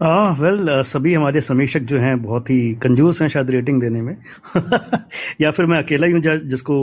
हाँ 0.00 0.32
वेल 0.40 0.68
सभी 0.86 1.12
हमारे 1.14 1.40
समीक्षक 1.40 1.80
जो 1.90 1.98
हैं 1.98 2.20
बहुत 2.22 2.50
ही 2.50 2.56
कंजूस 2.82 3.20
हैं 3.22 3.28
शायद 3.28 3.50
रेटिंग 3.50 3.80
देने 3.80 4.00
में। 4.02 4.16
या 5.40 5.50
फिर 5.50 5.66
मैं 5.66 5.78
अकेला 5.82 6.06
ही 6.06 6.12
हूँ 6.12 6.20
जिसको 6.22 6.74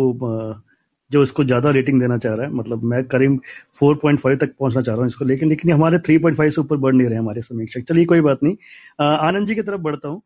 जो 1.12 1.22
इसको 1.24 1.44
ज़्यादा 1.44 1.70
रेटिंग 1.72 2.00
देना 2.02 2.18
चाह 2.18 2.34
रहा 2.34 2.46
है। 2.46 2.52
मतलब 2.54 2.84
मैं 2.84 3.04
करीब 3.06 3.40
4.5 3.76 4.36
तक 4.38 4.54
पहुँचना 4.60 4.82
चाह 4.82 4.96
रहा 4.96 5.02
हूँ 5.02 5.08
इसको 5.08 5.26
लेकिन 5.26 5.50
लेकिन 5.50 5.72
हमारे 5.72 5.98
3.5 6.00 6.50
से 6.50 6.62
ऊपर 6.62 6.78
बढ़ 6.78 6.94
नहीं 6.96 7.08
रहे 7.08 7.18
हमारे 7.20 7.42
समीक्षक। 7.42 7.84
चलिए, 7.90 8.06
कोई 8.06 8.22
बात 8.22 8.44
नहीं। 8.44 8.56
आनंद 9.02 9.48
जी 9.48 9.56
की 9.56 9.62
तरफ़ 9.62 9.82
बढ़ता 9.82 10.08
हूँ। 10.08 10.22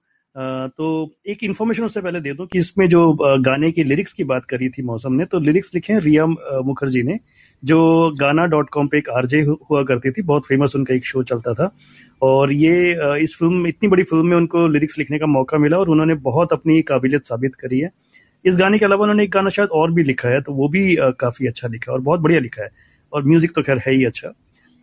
तो 0.70 1.12
एक 1.28 1.44
इन्फॉर्मेशन 1.44 1.84
उससे 1.84 2.02
पहले 2.02 2.20
दे 2.22 2.34
दूँ 2.34 2.46
कि 2.48 2.60
इसमें 2.60 2.88
जो 2.90 3.12
गाने 3.42 3.72
की 3.72 3.84
लिरिक्स 3.84 4.14
की 4.14 4.24
बात 4.24 4.46
करी 4.46 4.70
थी 4.70 4.82
मौसम 4.84 5.14
ने 5.14 5.26
तो 5.26 5.40
लिरिक्स 5.40 5.74
लिखे 5.76 5.94
हैं 5.94 6.00
रिया 6.02 6.26
मुखर्जी 6.66 7.04
ने। 7.04 7.20
जो 7.64 8.12
गाना 8.20 8.46
डॉट 8.46 8.70
कॉम 8.70 8.88
पे 8.88 8.98
एक 8.98 9.10
आरजे 9.10 9.42
हुआ 9.42 9.84
करती 9.84 10.12
थी, 10.12 10.22
बहुत 10.22 10.46
फ़ेमस 10.48 10.76
उनका 10.76 10.94
एक 10.96 11.06
शो 11.06 11.24
चलता 11.24 11.54
था। 11.54 11.70
और 12.22 12.52
ये 12.54 13.22
इस 13.24 13.36
फ़िल्म 13.40 13.68
इतनी 13.68 13.90
बड़ी 13.90 14.04
फ़िल्म 14.04 14.28
में 14.28 14.36
उनको 14.38 14.68
लिरिक्स 14.68 14.98
लिखने 15.00 15.20
का 15.20 15.26
मौका 15.28 15.58
मिला 15.58 15.78
और 15.78 15.90
उन्होंने 15.90 16.16
बहुत 16.24 16.54
अपनी 16.54 16.82
काबिलियत 16.84 17.26
साबित 17.26 17.56
करी 17.56 17.80
है। 17.80 17.90
इस 18.46 18.58
गाने 18.58 18.78
के 18.80 18.86
अलावा 18.86 19.04
उन्होंने 19.04 19.24
एक 19.24 19.32
गाना 19.32 19.50
शायद 19.50 19.70
और 19.70 19.92
भी 19.92 20.04
लिखा 20.04 20.30
है 20.30 20.42
तो 20.42 20.54
वो 20.54 20.68
भी 20.70 20.96
काफ़ी 21.20 21.48
अच्छा 21.48 21.68
लिखा 21.68 21.92
है 21.92 21.96
और 21.96 22.02
बहुत 22.02 22.20
बढ़िया 22.20 22.40
लिखा 22.40 22.64
है। 22.64 22.70
और 23.14 23.24
म्यूज़िक 23.24 23.52
तो 23.56 23.62
खैर 23.62 23.78
है 23.78 23.94
ही 23.94 24.06
अच्छा। 24.06 24.30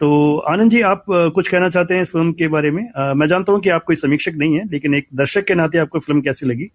तो 0.01 0.37
आनंद 0.51 0.71
जी, 0.71 0.81
आप 0.83 1.05
कुछ 1.09 1.49
कहना 1.49 1.69
चाहते 1.71 1.95
हैं 1.95 2.03
इस 2.03 2.11
फ़िल्म 2.11 2.33
के 2.33 2.49
बारे 2.49 2.71
में? 2.71 2.83
मैं 3.17 3.27
जानता 3.27 3.53
हूँ 3.53 3.61
कि 3.61 3.71
आप 3.71 3.85
कोई 3.85 3.97
समीक्षक 3.97 4.33
नहीं 4.37 4.55
है, 4.55 4.65
लेकिन 4.73 4.95
एक 4.95 5.07
दर्शक 5.15 5.45
के 5.45 5.55
नाते 5.55 5.79
आपको 5.79 5.99
फ़िल्म 5.99 6.21
कैसी 6.21 6.47
लगी? 6.47 6.71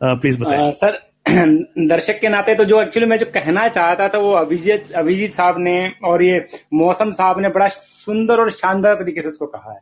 प्लीज़ 0.00 0.38
बताएँ। 0.40 0.72
सर 0.72 0.98
दर्शक 1.78 2.20
के 2.20 2.28
नाते 2.28 2.54
तो 2.54 2.64
जो 2.64 2.82
एक्चुअली 2.82 3.08
मैं 3.08 3.16
जो 3.16 3.26
कहना 3.26 3.68
चाहता 3.68 4.08
था 4.08 4.18
वो 4.18 4.32
अभिजीत 4.32 4.92
अभिजीत 4.92 5.32
साहब 5.32 5.54
ने 5.58 5.92
और 6.04 6.22
ये 6.22 6.46
मौसम 6.74 7.10
साहब 7.10 7.40
ने 7.40 7.48
बड़ा 7.48 7.68
सुंदर 7.68 8.40
और 8.40 8.50
शानदार 8.50 8.94
तरीके 8.94 9.22
से 9.22 9.28
उसको 9.28 9.46
कहा 9.46 9.72
है। 9.72 9.78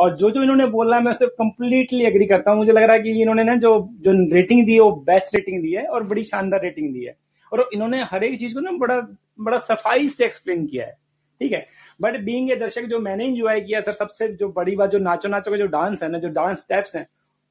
और 0.00 0.16
जो 0.16 0.30
जो 0.30 0.42
इन्होंने 0.42 0.66
बोला, 0.66 1.00
मैं 1.00 1.10
उससे 1.10 1.26
कंप्लीटली 1.26 2.04
एग्री 2.04 2.26
करता 2.26 2.50
हूँ। 2.50 2.58
मुझे 2.58 2.72
लग 2.72 2.82
रहा 2.82 2.92
है 2.92 3.02
कि 3.02 3.22
इन्होंने 3.22 3.44
ना 3.44 3.56
जो 3.56 3.88
जो 3.92 4.34
रेटिंग 4.34 4.66
दी 4.66 4.72
है, 4.72 4.80
वो 4.80 4.92
बेस्ट 4.92 5.34
रेटिंग 5.34 5.62
दी 5.62 5.72
है 5.72 5.86
और 5.86 6.02
बड़ी 6.02 6.24
शानदार 6.24 6.60
रेटिंग 6.62 6.94
दी 6.94 7.04
है। 7.04 7.16
और 7.52 7.70
इन्होंने 7.74 8.02
हर 8.02 8.24
एक 8.24 8.38
चीज़ 8.40 8.54
को 8.54 8.60
ना 8.60 8.70
बड़ा 8.70 9.00
बड़ा 9.40 9.58
सफ़ाई 9.58 10.08
से 10.08 10.24
एक्सप्लेन 10.24 10.66
किया 10.66 10.86
है। 10.86 10.98
ठीक 11.40 11.52
है? 11.52 11.66
बट 12.00 12.20
बींग 12.20 12.50
ए 12.50 12.56
दर्शक 12.56 12.82
जो 12.82 12.98
मैंने 12.98 13.24
इंजॉय 13.24 13.60
किया, 13.60 13.80
सर, 13.80 13.92
सबसे 13.92 14.28
जो 14.28 14.48
बड़ी 14.48 14.76
बात, 14.76 14.90
जो 14.90 14.98
नाचो 14.98 15.28
नाचो 15.28 15.50
का 15.50 15.56
जो 15.56 15.66
डांस 15.66 16.02
है 16.02 16.08
ना, 16.08 16.18
जो 16.18 16.28
डांस 16.28 16.58
स्टेप्स 16.58 16.96
हैं, 16.96 17.06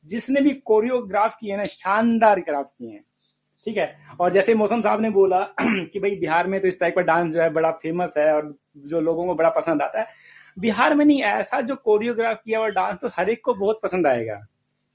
जिसने 0.06 0.42
भी 0.42 0.50
कोरियोग्राफ 0.50 1.38
किए 1.42 1.58
ना, 1.58 1.66
शानदार 1.66 2.40
ग्राफ 2.40 2.66
किए 2.66 2.90
हैं। 2.90 3.04
ठीक 3.66 3.78
है? 3.78 3.98
और 4.20 4.32
जैसे 4.32 4.56
मौसम 4.56 4.82
साहब 4.82 5.02
ने 5.02 5.10
बोला 5.10 5.40
कि 5.62 6.00
भाई 6.00 6.16
बिहार 6.16 6.48
में 6.48 6.62
तो 6.62 6.68
इस 6.68 6.80
टाइप 6.80 6.96
का 6.96 7.02
डांस 7.02 7.34
जो 7.34 7.42
है 7.42 7.50
बड़ा 7.50 7.72
फ़ेमस 7.72 8.14
है 8.18 8.34
और 8.36 8.58
जो 8.78 9.02
लोगों 9.02 9.26
को 9.26 9.36
बड़ा 9.36 9.50
पसंद 9.50 9.82
आता 9.82 10.00
है। 10.00 10.08
बिहार 10.60 10.96
में 10.96 11.06
नहीं, 11.06 11.24
ऐसा 11.24 11.62
जो 11.62 11.76
कोरियोग्राफ 11.76 12.42
किया 12.46 12.60
हुआ 12.60 12.68
डांस 12.68 12.98
तो 13.02 13.08
हर 13.08 13.30
एक 13.30 13.42
को 13.46 13.54
बहुत 13.54 13.80
पसंद 13.84 14.08
आएगा। 14.08 14.36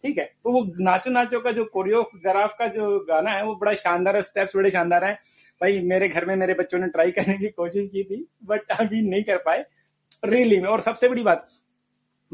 ठीक 0.05 0.19
है? 0.19 0.25
तो 0.25 0.53
वो 0.53 0.73
नाचो 0.81 1.11
नाचो 1.11 1.41
का 1.41 1.53
जो 1.53 1.65
कोरियोग्राफ 1.65 2.57
का 2.59 2.67
जो 2.67 2.99
गाना 3.09 3.31
है, 3.31 3.45
वो 3.45 3.55
बड़ा 3.57 3.75
शानदार 3.75 4.17
है 4.17 4.23
स्टेप्स 4.23 4.57
बड़े 4.57 4.71
शानदार 4.71 5.05
है। 5.05 5.15
भाई, 5.61 5.81
मेरे 5.81 6.09
घर 6.09 6.25
में 6.25 6.37
मेरे 6.37 6.55
बच्चों 6.55 6.79
ने 6.79 6.89
ट्राई 6.89 7.11
करने 7.11 7.39
की 7.39 7.49
कोशिश 7.49 7.87
की 7.87 8.05
थी 8.05 8.29
बट 8.45 8.61
अभी 8.81 9.11
नहीं 9.11 9.23
कर 9.23 9.37
पाए। 9.37 9.65
रियली 10.25 10.61
में, 10.61 10.69
और 10.69 10.81
सबसे 10.81 11.09
बड़ी 11.09 11.23
बात, 11.23 11.49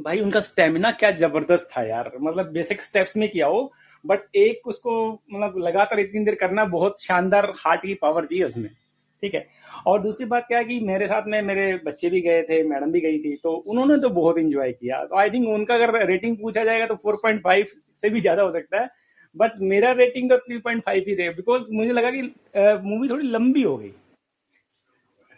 भाई 0.00 0.20
उनका 0.20 0.40
स्टेमिना 0.40 0.90
क्या 0.90 1.10
ज़बरदस्त 1.10 1.68
था 1.76 1.82
यार। 1.82 2.12
मतलब 2.20 2.46
बेसिक 2.46 2.82
स्टेप्स 2.82 3.16
में 3.16 3.28
किया 3.28 3.46
हो 3.46 3.72
बट 4.04 4.36
एक 4.36 4.66
उसको 4.66 4.94
मतलब 5.12 5.58
लगातार 5.58 6.00
इतनी 6.00 6.24
देर 6.24 6.34
करना 6.34 6.64
बहुत 6.70 7.02
शानदार 7.02 7.52
हार्ट 7.56 7.82
की 7.82 7.94
पावर 7.94 8.26
चाहिए 8.26 8.44
उसमें, 8.44 8.68
ठीक 9.22 9.34
है? 9.34 9.46
और 9.86 10.00
दूसरी 10.02 10.26
बात 10.26 10.44
क्या 10.48 10.58
है 10.58 10.64
कि 10.64 10.78
मेरे 10.82 11.06
साथ 11.06 11.26
में 11.26 11.40
मेरे 11.42 11.72
बच्चे 11.84 12.10
भी 12.10 12.20
गए 12.20 12.42
थे, 12.42 12.62
मैडम 12.64 12.92
भी 12.92 13.00
गई 13.00 13.18
थी 13.20 13.34
तो 13.36 13.52
उन्होंने 13.52 13.98
तो 13.98 14.08
बहुत 14.10 14.38
इंजॉय 14.38 14.72
किया। 14.72 15.04
तो 15.04 15.16
आई 15.16 15.30
थिंक 15.30 15.48
उनका 15.50 15.74
अगर 15.74 16.06
रेटिंग 16.06 16.36
पूछा 16.38 16.64
जाएगा 16.64 16.86
तो 16.86 16.94
4.5 17.06 17.74
से 18.02 18.10
भी 18.10 18.20
ज़्यादा 18.20 18.42
हो 18.42 18.52
सकता 18.52 18.80
है 18.80 18.88
बट 19.36 19.52
मेरा 19.62 19.92
रेटिंग 19.94 20.30
तो 20.30 20.36
3.5 20.38 21.06
ही 21.08 21.14
रहेगा 21.14 21.32
बिकॉज़ 21.32 21.62
मुझे 21.72 21.92
लगा 21.92 22.10
कि 22.10 22.22
मूवी 22.84 23.08
थोड़ी 23.08 23.28
लंबी 23.28 23.62
हो 23.62 23.76
गई। 23.76 23.92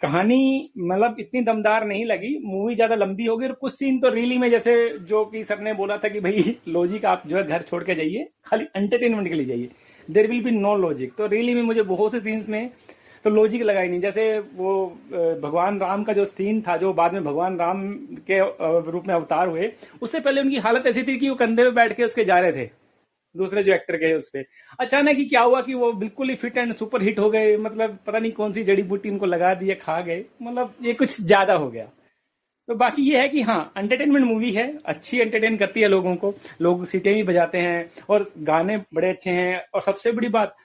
कहानी 0.02 0.70
मतलब 0.78 1.16
इतनी 1.20 1.40
दमदार 1.42 1.84
नहीं 1.86 2.04
लगी 2.04 2.36
मूवी 2.44 2.74
ज़्यादा 2.74 2.94
लंबी 2.94 3.26
हो 3.26 3.36
गई 3.36 3.46
और 3.46 3.52
कुछ 3.54 3.72
सीन 3.72 3.98
तो 4.00 4.08
रियली 4.10 4.38
में 4.38 4.48
जैसे 4.50 4.76
जो 5.08 5.24
कि 5.24 5.44
सर 5.44 5.60
ने 5.60 5.72
बोला 5.74 5.96
था 5.98 6.08
कि 6.08 6.20
भाई 6.20 6.56
लॉजिक 6.68 7.04
आप 7.06 7.22
जो 7.26 7.36
है 7.36 7.46
घर 7.46 7.62
छोड़ 7.62 7.82
के 7.84 7.94
जाइए, 7.94 8.26
खाली 8.46 8.64
एंटरटेनमेंट 8.76 9.28
के 9.28 9.34
लिए 9.34 9.46
जाइए। 9.46 9.70
There 10.08 10.26
will 10.30 10.42
be 10.44 10.50
no 10.52 10.74
logic 10.78 11.14
तो 11.18 11.26
रियली 11.26 11.54
में 11.54 11.62
मुझे 11.62 11.82
बहुत 11.84 12.12
से 12.12 12.20
सीन्स 12.20 12.48
में 12.48 12.70
तो 13.24 13.30
लॉजिक 13.30 13.62
लगाई 13.62 13.88
नहीं। 13.88 14.00
जैसे 14.00 14.38
वो 14.38 14.86
भगवान 15.42 15.78
राम 15.80 16.04
का 16.04 16.12
जो 16.12 16.24
सीन 16.24 16.60
था, 16.62 16.76
जो 16.76 16.92
बाद 16.92 17.12
में 17.12 17.24
भगवान 17.24 17.58
राम 17.58 17.88
के 18.30 18.40
रूप 18.90 19.06
में 19.06 19.14
अवतार 19.14 19.48
हुए, 19.48 19.72
उससे 20.02 20.20
पहले 20.20 20.40
उनकी 20.40 20.56
हालत 20.58 20.86
ऐसी 20.86 21.02
थी 21.02 21.18
कि 21.18 21.28
वो 21.28 21.34
कंधे 21.36 21.64
पे 21.64 21.70
बैठ 21.72 21.96
के 21.96 22.04
उसके 22.04 22.24
जा 22.24 22.38
रहे 22.40 22.52
थे। 22.54 22.70
दूसरे 23.36 23.62
जो 23.62 23.72
एक्टर 23.72 23.96
गए 23.96 24.12
उस 24.12 24.28
पर 24.28 24.44
अचानक 24.80 25.16
ही 25.16 25.24
क्या 25.24 25.40
हुआ 25.42 25.60
कि 25.62 25.74
वो 25.74 25.92
बिल्कुल 25.94 26.28
ही 26.28 26.36
फिट 26.36 26.56
एंड 26.58 26.72
सुपर 26.74 27.02
हिट 27.02 27.18
हो 27.18 27.30
गए 27.30 27.56
मतलब 27.58 27.98
पता 28.06 28.18
नहीं 28.18 28.32
कौन 28.32 28.52
सी 28.52 28.64
जड़ी 28.64 28.82
बूटी 28.84 29.10
उनको 29.10 29.26
लगा 29.26 29.54
दी 29.54 29.74
खा 29.76 30.00
गए 30.00 30.24
मतलब 30.42 30.74
ये 30.82 30.94
कुछ 30.94 31.20
ज़्यादा 31.20 31.54
हो 31.54 31.70
गया। 31.70 31.90
तो 32.68 32.74
बाकी 32.74 33.02
ये 33.02 33.20
है 33.20 33.28
कि 33.28 33.42
हाँ 33.42 33.72
एंटरटेनमेंट 33.78 34.24
मूवी 34.26 34.50
है, 34.52 34.66
अच्छी 34.84 35.18
एंटरटेन 35.18 35.56
करती 35.56 35.80
है 35.80 35.88
लोगों 35.88 36.14
को, 36.16 36.32
लोग 36.62 36.84
सीटें 36.86 37.14
भी 37.14 37.22
बजाते 37.22 37.58
हैं 37.58 37.90
और 38.10 38.26
गाने 38.40 38.76
बड़े 38.94 39.08
अच्छे 39.08 39.30
हैं। 39.30 39.62
और 39.74 39.82
सबसे 39.82 40.12
बड़ी 40.12 40.28
बात, 40.28 40.56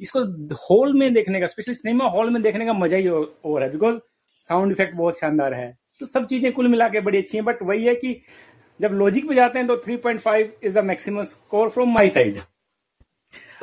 इसको 0.00 0.20
हॉल 0.64 0.98
में 0.98 1.12
देखने 1.14 1.40
का 1.40 1.46
स्पेशली 1.46 1.74
सिनेमा 1.74 2.08
हॉल 2.10 2.30
में 2.30 2.40
देखने 2.42 2.66
का 2.66 2.72
मज़ा 2.72 2.96
ही 2.96 3.08
और 3.08 3.62
है 3.62 3.70
बिकॉज़ 3.72 3.98
साउंड 4.40 4.72
इफ़ेक्ट 4.72 4.94
बहुत 4.94 5.18
शानदार 5.18 5.54
है। 5.54 5.72
तो 6.00 6.06
सब 6.06 6.26
चीज़ें 6.26 6.52
कुल 6.52 6.68
मिला 6.68 6.88
के 6.88 7.00
बड़ी 7.00 7.18
अच्छी 7.18 7.36
हैं 7.36 7.44
बट 7.44 7.62
वही 7.62 7.84
है 7.84 7.94
कि 7.94 8.20
जब 8.80 8.92
लॉजिक 8.92 9.28
पे 9.28 9.34
जाते 9.34 9.58
हैं 9.58 9.68
तो 9.68 9.76
3.5 9.88 10.64
is 10.64 10.74
the 10.74 10.84
maximum 10.84 11.22
score 11.24 11.68
from 11.70 11.92
my 11.94 12.08
side 12.08 12.38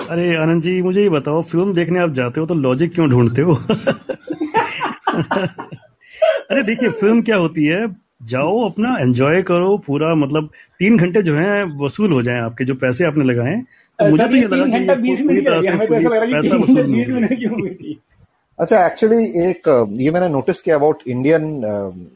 अरे 0.10 0.36
आनंद 0.36 0.64
जी 0.64 0.82
मुझे 0.82 1.02
ये 1.02 1.10
बताओ 1.10 1.42
फ़िल्म 1.44 1.74
देखने 1.74 2.00
आप 2.00 2.14
जाते 2.14 2.40
हो 2.40 2.46
तो 2.46 2.56
लॉजिक 2.58 2.94
क्यों 2.94 3.10
ढूंढते 3.10 3.42
हो? 3.42 3.54
अरे 6.52 6.64
देखिए 6.64 6.90
फ़िल्म 6.92 7.22
क्या 7.22 7.36
होती 7.38 7.66
है 7.66 7.86
जाओ 8.30 8.60
अपना 8.70 8.96
एंजॉय 9.00 9.42
करो 9.42 9.78
पूरा 9.86 10.14
मतलब 10.16 10.50
तीन 10.80 10.98
घंटे 10.98 11.22
जो 11.22 11.36
है 11.36 11.64
वसूल 11.78 12.12
हो 12.14 12.22
जाए 12.22 12.40
आपके 12.40 12.66
जो 12.66 12.76
पैसे 12.76 13.06
आपने 13.06 13.24
लगाए 13.24 13.56
तो 14.00 14.10
मुझे 14.10 14.28
तो 14.28 14.36
ये 14.36 14.48
लगा 14.48 14.96
कि 14.96 15.16
पूरी 15.24 15.42
तरह 15.42 15.62
से 15.62 15.68
पैसा 16.32 16.58
वसूल 16.58 17.96
अच्छा 18.62 18.86
एक्चुअली 18.86 19.24
एक 19.26 19.88
ये 19.98 20.12
मैंने 20.12 20.30
नोटिस 20.30 20.62
किया 20.62 20.76
about 20.76 20.98
Indian 21.08 21.44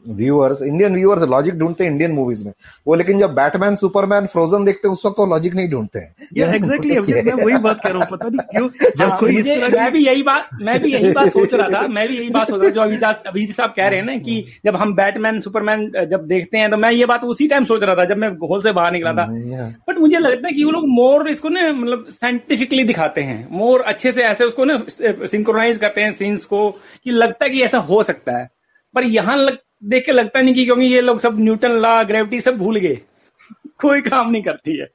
viewers 0.08 0.62
Indian 0.62 0.94
viewers 0.94 1.22
logic 1.22 1.54
ढूंढते 1.54 1.84
हैं 1.84 1.90
इंडियन 1.90 2.12
मूवीज़ 2.12 2.44
में। 2.44 2.52
वो 2.86 2.94
लेकिन 2.94 3.20
जब 3.20 3.30
बैटमैन 3.34 3.76
सुपरमैन 3.76 4.26
फ्रोजन 4.26 4.64
देखते 4.64 4.88
हैं 4.88 4.92
उस 4.92 5.06
वक्त 5.06 5.18
वो 5.18 5.26
लॉजिक 5.26 5.54
नहीं 5.54 5.70
ढूंढते 5.70 5.98
हैं। 5.98 6.54
एग्जैक्टली 6.54 7.22
मैं 7.22 7.44
वही 7.44 7.58
बात 7.58 7.80
कर 7.82 7.90
रहा 7.90 7.98
हूँ 7.98 8.06
पता 8.10 8.28
नहीं 8.28 8.38
क्यों? 8.38 8.68
जब 8.98 9.02
हाँ, 9.02 9.18
कोई 9.18 9.32
मैं 9.32 9.92
भी 9.92 10.06
यही 10.06 10.22
बात 10.22 10.48
मैं 10.62 10.82
भी 10.82 10.92
यही 10.92 11.10
बात 11.10 11.28
सोच 11.28 11.54
रहा 11.54 11.68
था 11.68 11.88
मैं 11.96 12.08
भी 12.08 12.16
यही 12.16 12.30
बात 12.30 12.48
सोच 12.48 12.60
रहा 12.62 12.70
जो 12.70 12.80
अभी 12.80 12.96
अभी 13.28 13.46
साहब 13.46 13.74
कह 13.76 13.88
रहे 13.88 13.98
हैं 14.00 14.06
ना 14.06 14.16
कि 14.16 14.44
जब 14.64 14.76
हम 14.76 14.94
बैटमैन 14.94 15.40
सुपरमैन 15.40 15.90
जब 16.10 16.26
देखते 16.26 16.58
हैं 16.58 16.70
तो 16.70 16.76
मैं 16.76 16.92
ये 16.92 17.06
बात 17.06 17.24
उसी 17.24 17.48
टाइम 17.48 17.64
सोच 17.64 17.82
रहा 17.82 17.94
था 17.94 18.04
जब 18.04 18.16
मैं 18.16 18.34
घोल 18.36 18.62
से 18.62 18.72
बाहर 18.72 18.92
निकला 18.92 19.12
था। 19.12 19.26
बट 19.26 19.88
हम्म, 19.88 20.00
मुझे 20.00 20.18
लगता 20.18 20.48
है 20.48 20.54
कि 20.54 20.64
वो 20.64 20.70
लोग 20.70 20.88
मोर 20.88 21.28
इसको 21.28 21.48
ना 21.48 21.72
मतलब 21.72 22.06
साइंटिफिकली 22.10 22.84
दिखाते 22.84 23.20
हैं 23.20 23.48
मोर 23.50 23.80
अच्छे 23.80 24.12
से 24.12 24.22
ऐसे 24.22 24.44
उसको 24.44 24.64
ना 24.64 24.78
सिंक्रोनाइज 25.26 25.78
करते 25.78 26.00
हैं 26.00 26.12
सीन्स 26.36 26.44
को 26.44 26.70
कि 27.04 27.10
लगता 27.10 27.44
है 27.44 27.50
कि 27.50 27.62
ऐसा 27.62 27.78
हो 27.78 28.02
सकता 28.02 28.36
है। 28.38 28.48
पर 28.94 29.04
यहाँ 29.04 29.36
लग, 29.36 29.58
देख 29.84 30.06
के 30.06 30.12
लगता 30.12 30.40
नहीं 30.40 30.54
कि 30.54 30.64
क्योंकि 30.64 30.84
ये 30.84 31.00
लोग 31.00 31.20
सब 31.20 31.38
न्यूटन 31.40 31.70
लॉ 31.70 32.04
ग्रेविटी 32.04 32.40
सब 32.40 32.56
भूल 32.58 32.78
गए। 32.78 32.98
कोई 33.80 34.00
काम 34.00 34.30
नहीं 34.30 34.42
करती 34.42 34.76
है। 34.76 34.88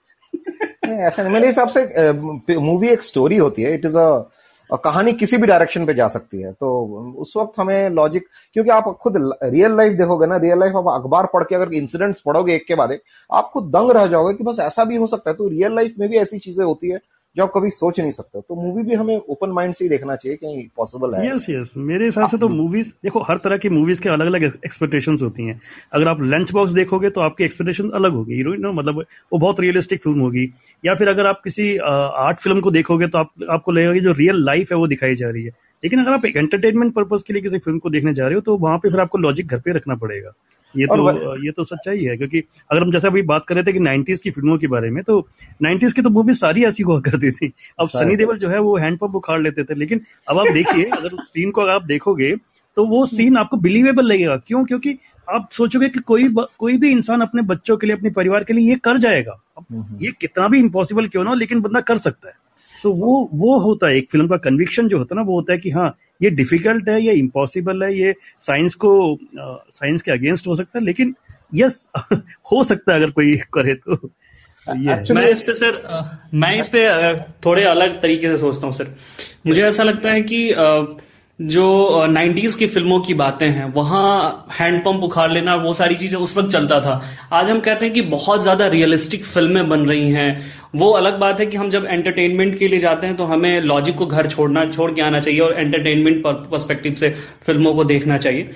ऐसा 1.08 1.30
मेरे 1.30 1.48
हिसाब 1.48 1.70
से 1.70 2.12
मूवी 2.58 2.88
एक 2.88 3.02
स्टोरी 3.04 3.38
होती 3.38 3.62
है। 3.62 3.74
इट 3.74 3.86
इज़ 3.86 3.98
अ 3.98 4.78
कहानी 4.84 5.12
किसी 5.14 5.38
भी 5.38 5.48
डायरेक्शन 5.48 5.86
पे 5.86 5.94
जा 5.94 6.08
सकती 6.08 6.42
है। 6.42 6.52
तो 6.54 6.68
उस 7.20 7.34
वक्त 7.38 7.60
हमें 7.60 7.90
लॉजिक 7.90 8.26
क्योंकि 8.54 8.70
आप 8.70 8.84
खुद 9.02 9.18
रियल 9.44 9.76
लाइफ 9.78 9.94
देखोगे 9.94 10.28
ना 10.28 10.38
रियल 10.38 10.60
लाइफ 10.60 10.76
आप 10.76 10.88
अखबार 10.88 11.28
पढ़ 11.34 11.44
के 11.44 11.56
अगर 11.56 11.74
इंसिडेंट्स 11.74 12.22
पढ़ोगे 12.22 12.56
एक 12.56 12.66
के 12.68 12.76
बाद 12.76 12.92
एक 12.92 13.02
आप 13.32 13.50
खुद 13.54 13.64
दंग 13.64 13.92
रह 13.92 14.08
जाओगे 14.08 14.34
कि 14.34 14.44
बस 14.44 14.60
ऐसा 14.60 14.84
भी 14.86 14.96
हो 14.96 15.08
सकता 15.08 15.32
है। 15.32 15.36
तो 15.38 15.48
रियल 15.48 15.76
लाइफ 15.76 15.96
में 16.00 16.10
भी 16.10 16.18
ऐसी 16.18 16.40
चीज़ें 16.40 16.66
होती 16.66 16.90
है 16.90 17.00
जो 17.36 17.44
आप 17.44 17.52
कभी 17.56 17.70
सोच 17.70 18.00
नहीं 18.00 18.12
सकते 18.12 18.42
तो 18.42 18.56
मूवी 18.56 18.84
भी 18.84 18.96
हमें 18.96 19.16
ओपन 19.18 19.50
माइंड 19.52 19.74
से 19.74 19.84
ही 19.86 19.90
देखना 19.90 20.16
चाहिए 20.16 20.38
कहीं 20.38 20.68
पॉसिबल 20.78 21.14
है। 21.16 21.26
यस 21.28 21.46
यस 21.50 21.74
मेरे 21.78 22.06
हिसाब 22.06 22.30
से 22.30 22.38
तो 22.38 22.50
मूवीज़ 22.50 22.90
देखो 23.04 23.22
हर 23.22 23.38
तरह 23.38 23.58
की 23.58 23.70
मूवीज़ 23.70 24.02
के 24.02 24.10
अलग 24.10 24.26
अलग 24.26 24.44
एक्सपेक्टेशन 24.44 25.18
होती 25.22 25.46
हैं। 25.46 25.60
अगर 25.94 26.08
आप 26.08 26.22
लंच 26.24 26.52
बॉक्स 26.52 26.72
देखोगे 26.72 27.10
तो 27.10 27.22
आपकी 27.22 27.44
एक्सपेक्टेशन 27.44 27.90
अलग 27.92 28.14
होगी। 28.14 28.36
हीरोइन 28.36 28.62
नो 28.62 28.72
मतलब 28.74 29.00
वो 29.34 29.40
बहुत 29.40 29.60
रियलिस्टिक 29.60 30.04
फ़िल्म 30.04 30.20
होगी। 30.20 30.50
या 30.84 30.96
फिर 30.96 31.08
अगर 31.08 31.26
आप 31.26 31.42
किसी 31.44 31.76
आर्ट 31.80 32.40
फ़िल्म 32.40 32.60
को 32.62 32.72
देखोगे 32.72 33.08
तो 33.08 33.18
आप, 33.18 33.32
आपको 33.50 33.72
लगेगा 33.72 33.94
कि 33.94 34.00
जो 34.00 34.12
रियल 34.14 34.44
लाइफ 34.46 34.72
है 34.72 34.78
वो 34.78 34.88
दिखाई 34.88 35.16
जा 35.16 35.30
रही 35.30 35.44
है। 35.44 35.52
लेकिन 35.84 36.00
अगर 36.00 36.14
आप 36.14 36.26
एंटरटेनमेंट 36.26 36.94
पर्पज 36.94 37.24
के 37.24 37.34
लिए 37.34 37.42
किसी 37.42 37.60
फ़िल्म 37.60 37.80
को 37.80 37.90
देखने 37.90 38.14
जा 38.14 38.26
रहे 38.26 38.36
हो 38.36 38.42
तो 38.42 38.58
वहाँ 38.58 38.78
पे 38.78 38.90
फिर 38.90 39.00
आपको 39.00 39.18
लॉजिक 39.18 39.48
घर 39.48 39.60
पे 39.60 39.74
रखना 39.74 39.96
पड़ेगा। 39.96 40.32
ये 40.76 40.86
तो 40.88 41.36
ये 41.46 41.52
तो 41.52 41.64
सच्चाई 41.64 42.04
है 42.04 42.16
क्योंकि 42.18 42.40
अगर 42.72 42.82
हम 42.82 42.92
जैसे 42.92 43.08
अभी 43.08 43.22
बात 43.22 43.46
कर 43.48 43.56
रहे 43.56 43.64
थे 43.64 43.74
कि 43.74 43.80
नाइन्टीज 43.80 44.20
की 44.22 44.32
फ़िल्मों 44.32 44.58
के 44.58 44.68
बारे 44.68 44.90
में 44.90 45.04
तो 45.04 45.20
नाइन्टीज 45.62 45.94
की 45.94 46.02
तो 46.02 46.10
मूवी 46.10 46.34
सारी 46.34 46.64
ऐसी 46.66 46.84
हुआ 46.84 47.00
करती 47.00 47.32
थी। 47.32 47.52
अब 47.80 47.90
सनी 47.90 48.16
देवल 48.16 48.38
जो 48.38 48.50
है 48.50 48.60
वो 48.60 48.78
हैंडपंप 48.78 49.16
उखाड़ 49.16 49.42
लेते 49.42 49.64
थे 49.64 49.76
लेकिन 49.76 50.02
अब 50.28 50.40
आप 50.40 50.54
देखिए 50.54 50.84
अगर 51.00 51.24
सीन 51.24 51.52
को 51.52 51.62
अगर 51.62 51.72
आप 51.72 51.84
देखोगे 51.86 52.36
तो 52.78 52.86
वो 52.86 53.06
सीन 53.06 53.38
आपको 53.38 53.58
बिलीवेबल 53.58 54.06
लगेगा। 54.06 54.36
क्यों? 54.38 54.64
क्योंकि 54.66 54.98
आप 55.28 55.50
सोचोगे 55.52 55.90
कि 55.90 56.00
कोई 56.00 56.28
कोई 56.58 56.78
भी 56.78 56.92
इंसान 56.92 57.22
अपने 57.22 57.42
बच्चों 57.42 57.78
के 57.78 57.88
लिए 57.88 57.96
अपने 57.96 58.10
परिवार 58.10 58.44
के 58.44 58.54
लिए 58.54 58.70
ये 58.70 58.76
कर 58.76 58.98
जाएगा। 58.98 59.32
अब 59.58 59.66
हम्म, 59.72 59.82
हम्म। 59.82 60.06
ये 60.06 60.12
कितना 60.22 60.48
भी 60.48 60.60
इम्पॉसिबल 60.60 61.08
क्यों 61.08 61.24
ना 61.24 61.30
हो 61.30 61.36
लेकिन 61.36 61.62
बंदा 61.62 61.82
कर 61.82 61.98
सकता 61.98 62.28
है। 62.28 62.34
तो 62.84 62.92
वो 62.92 63.30
वो 63.34 63.60
होता 63.60 63.88
है 63.88 63.98
एक 63.98 64.12
फ़िल्म 64.12 64.28
का 64.28 64.38
कन्विक्शन 64.38 64.88
जो 64.88 64.98
होता 64.98 65.16
है 65.16 65.20
ना 65.22 65.26
वो 65.26 65.36
होता 65.36 65.54
है 65.54 65.60
कि 65.60 65.70
हाँ 65.70 65.98
ये 66.22 66.30
डिफ़िकल्ट 66.30 66.90
है 66.90 67.02
ये 67.02 67.14
इम्पॉसिबल 67.14 67.84
है 67.84 68.00
ये 68.00 68.16
साइंस 68.42 68.76
को 68.76 69.20
साइंस 69.36 70.02
के 70.02 70.12
अगेंस्ट 70.12 70.48
हो 70.48 70.56
सकता 70.56 70.80
है 70.80 70.86
लेकिन 70.86 71.16
यस 71.56 71.90
हो 72.52 72.64
सकता 72.64 72.94
है 72.94 72.98
अगर 73.00 73.12
कोई 73.12 73.38
करे 73.54 73.74
तो। 73.74 74.10
So, 74.68 75.12
मैं 75.12 75.30
इस 75.30 75.42
पे 75.42 75.54
सर 75.54 75.82
मैं 76.34 76.60
इस 76.60 76.70
पे 76.70 77.14
थोड़े 77.46 77.64
अलग 77.64 78.02
तरीके 78.02 78.30
से 78.30 78.38
सोचता 78.38 78.68
हूँ 78.68 78.76
सर। 78.76 78.96
मुझे 79.48 79.64
ऐसा 79.64 79.84
लगता 79.84 80.12
है 80.12 80.22
कि 80.22 80.52
जो 81.42 82.06
नाइन्टीज 82.06 82.56
की 82.56 82.66
फ़िल्मों 82.68 83.00
की 83.02 83.14
बातें 83.14 83.48
हैं, 83.48 83.66
वहाँ 83.74 84.48
हैंडपंप 84.52 85.04
उखाड़ 85.04 85.30
लेना, 85.32 85.56
वो 85.56 85.74
सारी 85.74 85.96
चीज़ें 85.96 86.18
उस 86.20 86.36
वक्त 86.38 86.50
चलता 86.50 86.80
था। 86.82 87.02
आज 87.34 87.50
हम 87.50 87.60
कहते 87.60 87.86
हैं 87.86 87.94
कि 87.94 88.02
बहुत 88.02 88.42
ज़्यादा 88.42 88.68
रियलिस्टिक 88.68 89.26
फ़िल्में 89.26 89.70
बन 89.70 89.86
रही 89.86 90.10
हैं। 90.12 90.42
वो 90.76 90.92
अलग 90.92 91.18
बात 91.20 91.40
है 91.40 91.46
कि 91.46 91.58
हम 91.58 91.70
जब 91.70 91.86
एंटरटेनमेंट 91.86 92.58
के 92.60 92.68
लिए 92.68 92.80
जाते 92.80 93.08
हैं 93.08 93.16
तो 93.18 93.26
हमें 93.26 93.62
लॉजिक 93.62 93.96
को 93.96 94.06
घर 94.06 94.28
छोड़ना, 94.28 94.66
छोड़ 94.66 94.92
के 94.92 95.02
आना 95.02 95.20
चाहिए 95.20 95.40
और 95.40 95.54
एंटरटेनमेंट 95.54 96.24
परस्पेक्टिव 96.26 96.96
से 96.96 97.10
फ़िल्मों 97.46 97.74
को 97.74 97.84
देखना 97.86 98.18
चाहिए। 98.18 98.50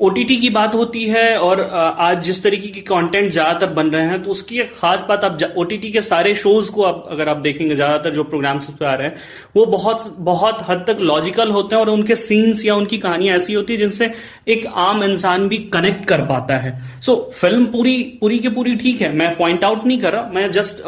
ओटीटी 0.00 0.36
की 0.36 0.48
बात 0.50 0.74
होती 0.74 1.04
है 1.04 1.36
और 1.38 1.60
आज 2.00 2.22
जिस 2.24 2.42
तरीके 2.42 2.68
की 2.68 2.80
कंटेंट 2.80 3.30
ज़्यादातर 3.32 3.72
बन 3.72 3.86
रहे 3.86 4.02
हैं 4.02 4.22
तो 4.22 4.30
उसकी 4.30 4.58
एक 4.60 4.72
खास 4.74 5.04
बात 5.08 5.24
आप 5.24 5.38
ओटीटी 5.56 5.90
के 5.92 6.00
सारे 6.00 6.34
शोज़ 6.34 6.70
को 6.72 6.82
आप 6.82 7.04
अगर 7.10 7.28
आप 7.28 7.36
देखेंगे 7.36 7.74
ज़्यादातर 7.74 8.10
जो 8.10 8.24
प्रोग्राम्स 8.24 8.68
उस 8.68 8.76
पर 8.76 8.86
आ 8.86 8.94
रहे 8.94 9.08
हैं 9.08 9.16
वो 9.56 9.66
बहुत 9.66 10.14
बहुत 10.20 10.64
हद 10.68 10.84
तक 10.88 11.00
लॉजिकल 11.00 11.50
होते 11.50 11.74
हैं 11.74 11.82
और 11.82 11.90
उनके 11.90 12.14
सीन्स 12.14 12.64
या 12.66 12.74
उनकी 12.74 12.98
कहानियाँ 12.98 13.36
ऐसी 13.36 13.54
होती 13.54 13.72
है 13.72 13.78
जिनसे 13.78 14.12
एक 14.48 14.66
आम 14.78 15.04
इंसान 15.04 15.48
भी 15.48 15.58
कनेक्ट 15.72 16.04
कर 16.04 16.24
पाता 16.26 16.58
है। 16.58 16.74
सो 17.00 17.12
so, 17.12 17.34
फ़िल्म 17.34 17.66
पूरी 17.66 17.96
पूरी 18.20 18.38
की 18.38 18.48
पूरी 18.48 18.76
ठीक 18.76 19.00
है 19.00 19.12
मैं 19.16 19.34
पॉइंट 19.36 19.64
आउट 19.64 19.84
नहीं 19.86 19.98
कर 19.98 20.12
रहा 20.12 20.30
मैं 20.34 20.50
जस्ट 20.52 20.82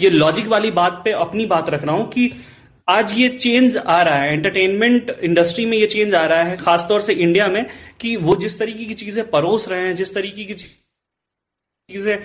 ये 0.00 0.10
लॉजिक 0.10 0.46
वाली 0.46 0.70
बात 0.70 1.00
पे 1.04 1.10
अपनी 1.20 1.46
बात 1.46 1.70
रख 1.70 1.84
रहा 1.84 1.96
हूँ 1.96 2.08
कि 2.08 2.30
आज 2.88 3.12
ये 3.18 3.28
चेंज 3.28 3.76
आ 3.76 4.00
रहा 4.02 4.16
है. 4.16 4.32
एंटरटेनमेंट 4.32 5.10
इंडस्ट्री 5.10 5.64
में 5.66 5.76
ये 5.78 5.86
चेंज 5.86 6.14
आ 6.14 6.24
रहा 6.26 6.42
है, 6.42 6.56
खासतौर 6.56 7.00
से 7.00 7.12
इंडिया 7.14 7.46
में, 7.48 7.66
कि 8.00 8.16
वो 8.16 8.36
जिस 8.36 8.58
तरीके 8.58 8.84
की 8.84 8.94
चीज़ें 8.94 9.28
परोस 9.30 9.68
रहे 9.68 9.86
हैं, 9.86 9.94
जिस 9.94 10.14
तरीके 10.14 10.44
की 10.44 10.54
चीज़ें 10.54 12.18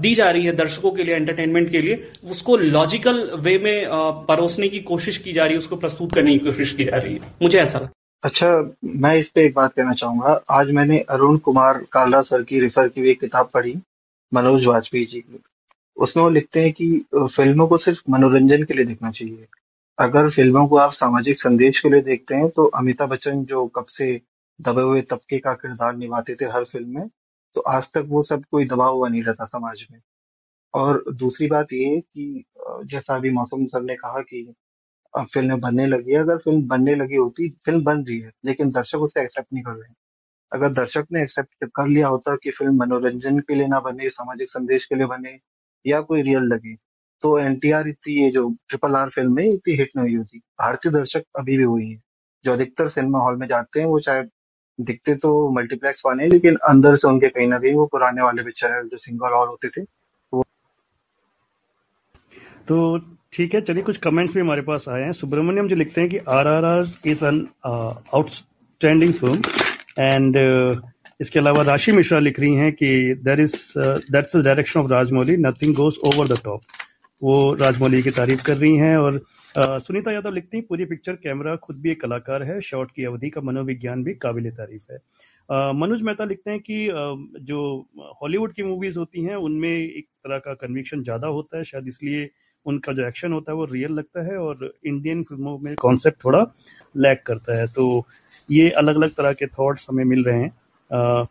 दी 0.00 0.14
जा 0.14 0.30
रही 0.30 0.44
है 0.44 0.52
दर्शकों 0.52 0.90
के 0.92 1.04
लिए 1.04 1.14
एंटरटेनमेंट 1.16 1.70
के 1.70 1.80
लिए, 1.80 2.10
उसको 2.30 2.56
लॉजिकल 2.56 3.20
वे 3.36 3.58
में 3.58 3.86
परोसने 4.28 4.68
की 4.68 4.80
कोशिश 4.82 5.18
की 5.18 5.32
जा 5.32 5.44
रही 5.44 5.52
है, 5.52 5.58
उसको 5.58 5.76
प्रस्तुत 5.76 6.14
करने 6.14 6.32
की 6.32 6.44
कोशिश 6.46 6.72
की 6.72 6.84
जा 6.84 6.96
रही 6.96 7.12
है. 7.12 7.34
मुझे 7.42 7.58
ऐसा 7.58 7.78
लगता 7.78 7.92
अच्छा 8.22 8.74
मैं 8.84 9.16
इस 9.18 9.28
पे 9.28 9.44
एक 9.46 9.54
बात 9.54 9.72
कहना 9.72 9.92
चाहूँगा. 9.92 10.40
आज 10.50 10.70
मैंने 10.70 10.98
अरुण 11.10 11.38
कुमार 11.38 11.78
काला 11.92 12.20
सर 12.22 12.42
की 12.42 12.60
रिफर 12.60 12.88
की 12.88 13.00
हुई 13.00 13.14
किताब 13.20 13.48
पढ़ी, 13.54 13.74
मनोज 14.32 14.66
वाजपेयी 14.66 15.04
जी 15.04 15.20
की. 15.20 15.42
उसमें 15.96 16.22
वो 16.24 16.28
लिखते 16.30 16.60
हैं 16.60 16.72
कि 16.72 17.04
फ़िल्मों 17.16 17.66
को 17.66 17.76
सिर्फ़ 17.78 18.00
मनोरंजन 18.10 18.62
के 18.62 18.74
लिए 18.74 18.84
देखना 18.84 19.10
चाहिए. 19.10 19.46
अगर 19.98 20.28
फ़िल्मों 20.30 20.66
को 20.68 20.76
आप 20.76 20.90
सामाजिक 20.90 21.36
संदेश 21.36 21.78
के 21.80 21.88
लिए 21.88 22.00
देखते 22.02 22.34
हैं 22.34 22.48
तो 22.50 22.64
अमिताभ 22.76 23.08
बच्चन 23.10 23.42
जो 23.44 23.66
कब 23.76 23.84
से 23.86 24.06
दबे 24.60 24.82
हुए 24.82 25.00
तबके 25.10 25.38
का 25.38 25.52
किरदार 25.54 25.96
निभाते 25.96 26.34
थे 26.34 26.44
हर 26.52 26.64
फ़िल्म 26.64 26.98
में 26.98 27.08
तो 27.54 27.60
आज 27.70 27.86
तक 27.94 28.06
वो 28.08 28.22
सब 28.22 28.44
कोई 28.50 28.64
दबा 28.66 28.86
हुआ 28.86 29.08
नहीं 29.08 29.22
रहता 29.22 29.44
समाज 29.44 29.84
में। 29.90 30.00
और 30.74 31.04
दूसरी 31.20 31.46
बात 31.48 31.72
ये 31.72 32.00
कि 32.00 32.44
जैसा 32.86 33.14
अभी 33.16 33.30
मौसम 33.32 33.64
सर 33.66 33.82
ने 33.82 33.96
कहा 33.96 34.20
कि 34.22 34.44
अब 35.14 35.26
फ़िल्म 35.34 35.60
बनने 35.60 35.86
लगी 35.86 36.12
है, 36.12 36.20
अगर 36.20 36.38
फ़िल्म 36.38 36.66
बनने 36.68 36.94
लगी 36.96 37.16
होती, 37.16 37.48
फ़िल्म 37.66 37.84
बन 37.84 38.04
रही 38.04 38.20
है, 38.20 38.32
लेकिन 38.46 38.70
दर्शक 38.70 38.98
उसे 39.00 39.22
एक्सेप्ट 39.22 39.52
नहीं 39.52 39.64
कर 39.64 39.72
रहे 39.72 39.88
हैं। 39.88 39.96
अगर 40.52 40.72
दर्शक 40.74 41.06
ने 41.12 41.22
एक्सेप्ट 41.22 41.66
कर 41.76 41.88
लिया 41.88 42.08
होता 42.08 42.36
कि 42.36 42.50
फ़िल्म 42.52 42.76
मनोरंजन 42.78 43.40
के 43.40 43.54
लिए 43.54 43.66
ना 43.68 43.80
बने, 43.82 44.08
सामाजिक 44.10 44.48
संदेश 44.50 44.84
के 44.86 44.94
लिए 44.96 45.06
बने, 45.08 45.38
या 45.84 46.00
कोई 46.02 46.22
रियल 46.22 46.44
लगे 46.44 46.76
तो 47.22 47.38
एनटीआर 47.38 47.88
इतनी 47.88 48.14
ये 48.14 48.30
जो 48.30 48.48
ट्रिपल 48.68 48.96
आर 48.96 49.08
फ़िल्म 49.10 49.38
है 49.38 49.48
इतनी 49.52 49.74
हिट 49.76 49.90
नहीं 49.96 50.06
हुई 50.06 50.16
होती 50.16 50.38
भारतीय 50.38 50.92
दर्शक 50.92 51.24
अभी 51.38 51.56
भी 51.56 51.64
हुई 51.64 51.88
है। 51.90 51.98
जो 52.42 52.52
अधिकतर 52.52 52.88
सिनेमा 52.88 53.18
हॉल 53.20 53.36
में 53.36 53.46
जाते 53.46 53.80
हैं, 53.80 53.86
वो 53.86 53.98
चाहे 54.00 54.22
दिखते 54.78 55.14
तो 55.16 55.30
मल्टीप्लेक्स 55.56 56.02
वाले 56.06 56.22
हैं, 56.22 56.30
लेकिन 56.30 56.56
अंदर 56.68 56.96
से 56.96 57.08
उनके 57.08 57.28
कहीं 57.28 57.46
ना 57.48 57.58
कहीं 57.58 57.74
वो 57.74 57.86
पुराने 57.92 58.22
वाले 58.22 58.42
पिक्चर 58.44 58.72
है, 58.72 58.82
जो 58.84 58.96
सिंगल 58.98 59.34
हॉल 59.34 59.48
होते 59.48 59.68
थे 59.68 59.84
तो 62.68 62.76
ठीक 63.32 63.54
है, 63.54 63.60
चलिए 63.60 63.82
कुछ 63.82 63.96
कमेंट्स 63.98 64.34
भी 64.34 64.40
हमारे 64.40 64.62
पास 64.62 64.88
आए 64.88 65.02
हैं। 65.02 65.12
सुब्रमण्यम 65.14 65.68
जो 65.68 65.76
लिखते 65.76 66.00
हैं 66.00 66.10
कि 66.10 66.18
R 66.30 66.46
R 66.48 66.64
R 66.64 66.86
is 67.06 67.24
an 67.24 67.46
outstanding 67.66 69.12
film 69.14 69.42
and 69.98 70.36
इसके 71.20 71.38
अलावा 71.38 71.62
राशि 71.62 71.92
मिश्रा 71.92 72.18
लिख 72.18 72.40
रही 72.40 72.54
हैं 72.54 72.72
कि 72.72 72.88
there 73.24 73.40
is 73.40 73.54
that's 73.78 74.36
the 74.36 74.44
direction 74.44 74.80
of 74.80 74.90
Rajamouli 74.90 75.36
nothing 75.38 75.74
goes 75.76 75.98
over 76.06 76.28
the 76.28 76.38
top 76.44 76.60
वो 77.22 77.54
राजमौली 77.54 78.02
की 78.02 78.10
तारीफ़ 78.12 78.42
कर 78.44 78.56
रही 78.56 78.76
हैं 78.76 78.96
और 78.96 79.20
सुनीता 79.54 80.12
यादव 80.12 80.32
लिखती 80.32 80.56
हैं, 80.56 80.66
पूरी 80.66 80.84
पिक्चर 80.84 81.12
कैमरा 81.14 81.56
खुद 81.58 81.76
भी 81.80 81.90
एक 81.90 82.00
कलाकार 82.00 82.42
है 82.42 82.60
शॉट 82.62 82.90
की 82.90 83.04
अवधि 83.04 83.30
का 83.30 83.40
मनोविज्ञान 83.40 84.04
भी 84.04 84.14
काबिल 84.16 84.50
तारीफ़ 84.52 84.92
है। 84.92 84.98
मनोज 85.74 86.02
मेहता 86.02 86.24
लिखते 86.24 86.50
हैं 86.50 86.60
कि 86.60 86.86
जो 87.42 87.60
हॉलीवुड 88.22 88.52
की 88.52 88.62
मूवीज़ 88.62 88.98
होती 88.98 89.24
हैं, 89.24 89.34
उनमें 89.36 89.70
एक 89.70 90.06
तरह 90.06 90.38
का 90.38 90.54
कन्विक्शन 90.56 91.02
ज़्यादा 91.02 91.28
होता 91.28 91.56
है, 91.56 91.64
शायद 91.64 91.88
इसलिए 91.88 92.30
उनका 92.66 92.92
जो 92.92 93.06
एक्शन 93.06 93.32
होता 93.32 93.52
है 93.52 93.56
वो 93.58 93.64
रियल 93.64 93.92
लगता 93.92 94.24
है 94.24 94.36
और 94.38 94.72
इंडियन 94.86 95.22
फ़िल्मों 95.22 95.58
में 95.58 95.74
कॉन्सेप्ट 95.76 96.24
थोड़ा 96.24 96.44
लैक 96.94 97.22
करता 97.26 97.56
है। 97.58 97.66
तो 97.68 98.06
ये 98.48 98.68
अलग 98.72 98.96
अलग 98.96 99.14
तरह 99.14 99.32
के 99.32 99.46
थॉट्स 99.48 99.86
हमें 99.90 100.04
मिल 100.04 100.24
रहे 100.24 100.40
हैं। 100.40 101.24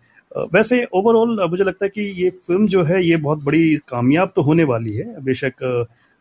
वैसे 0.54 0.84
ओवरऑल 0.94 1.50
मुझे 1.50 1.64
लगता 1.64 1.86
है 1.86 1.90
कि 1.90 2.02
ये 2.24 2.30
फ़िल्म 2.30 2.68
जो 2.68 2.84
है 2.84 3.04
ये 3.06 3.18
बहुत 3.18 3.44
बड़ी 3.44 3.76
कामयाब 3.88 4.32
तो 4.36 4.42
होने 4.42 4.64
वाली 4.64 4.94
है। 4.94 5.24
बेशक 5.24 5.54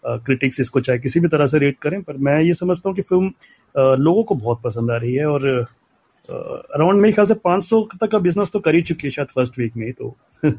क्रिटिक्स 0.04 0.60
इसको 0.60 0.80
चाहे 0.80 0.98
किसी 0.98 1.20
भी 1.20 1.28
तरह 1.28 1.46
से 1.46 1.58
रेट 1.58 1.76
करें 1.78 2.02
पर 2.02 2.16
मैं 2.18 2.40
ये 2.42 2.54
समझता 2.54 2.88
हूँ 2.88 2.96
कि 2.96 3.02
फ़िल्म 3.02 3.94
लोगों 4.02 4.22
को 4.22 4.34
बहुत 4.34 4.60
पसंद 4.64 4.90
आ 4.90 4.96
रही 4.96 5.14
है 5.14 5.26
और 5.26 5.46
अराउंड 6.28 7.00
मेरे 7.00 7.12
ख्याल 7.12 7.26
से 7.26 7.34
500 7.46 7.82
तक 8.00 8.10
का 8.10 8.18
बिज़नेस 8.18 8.48
तो 8.52 8.58
कर 8.58 8.74
ही 8.74 8.82
चुकी 8.82 9.06
है 9.06 9.10
शायद 9.10 9.28
फ़र्स्ट 9.28 9.58
वीक 9.58 9.76
में 9.76 9.92
तो। 9.92 10.16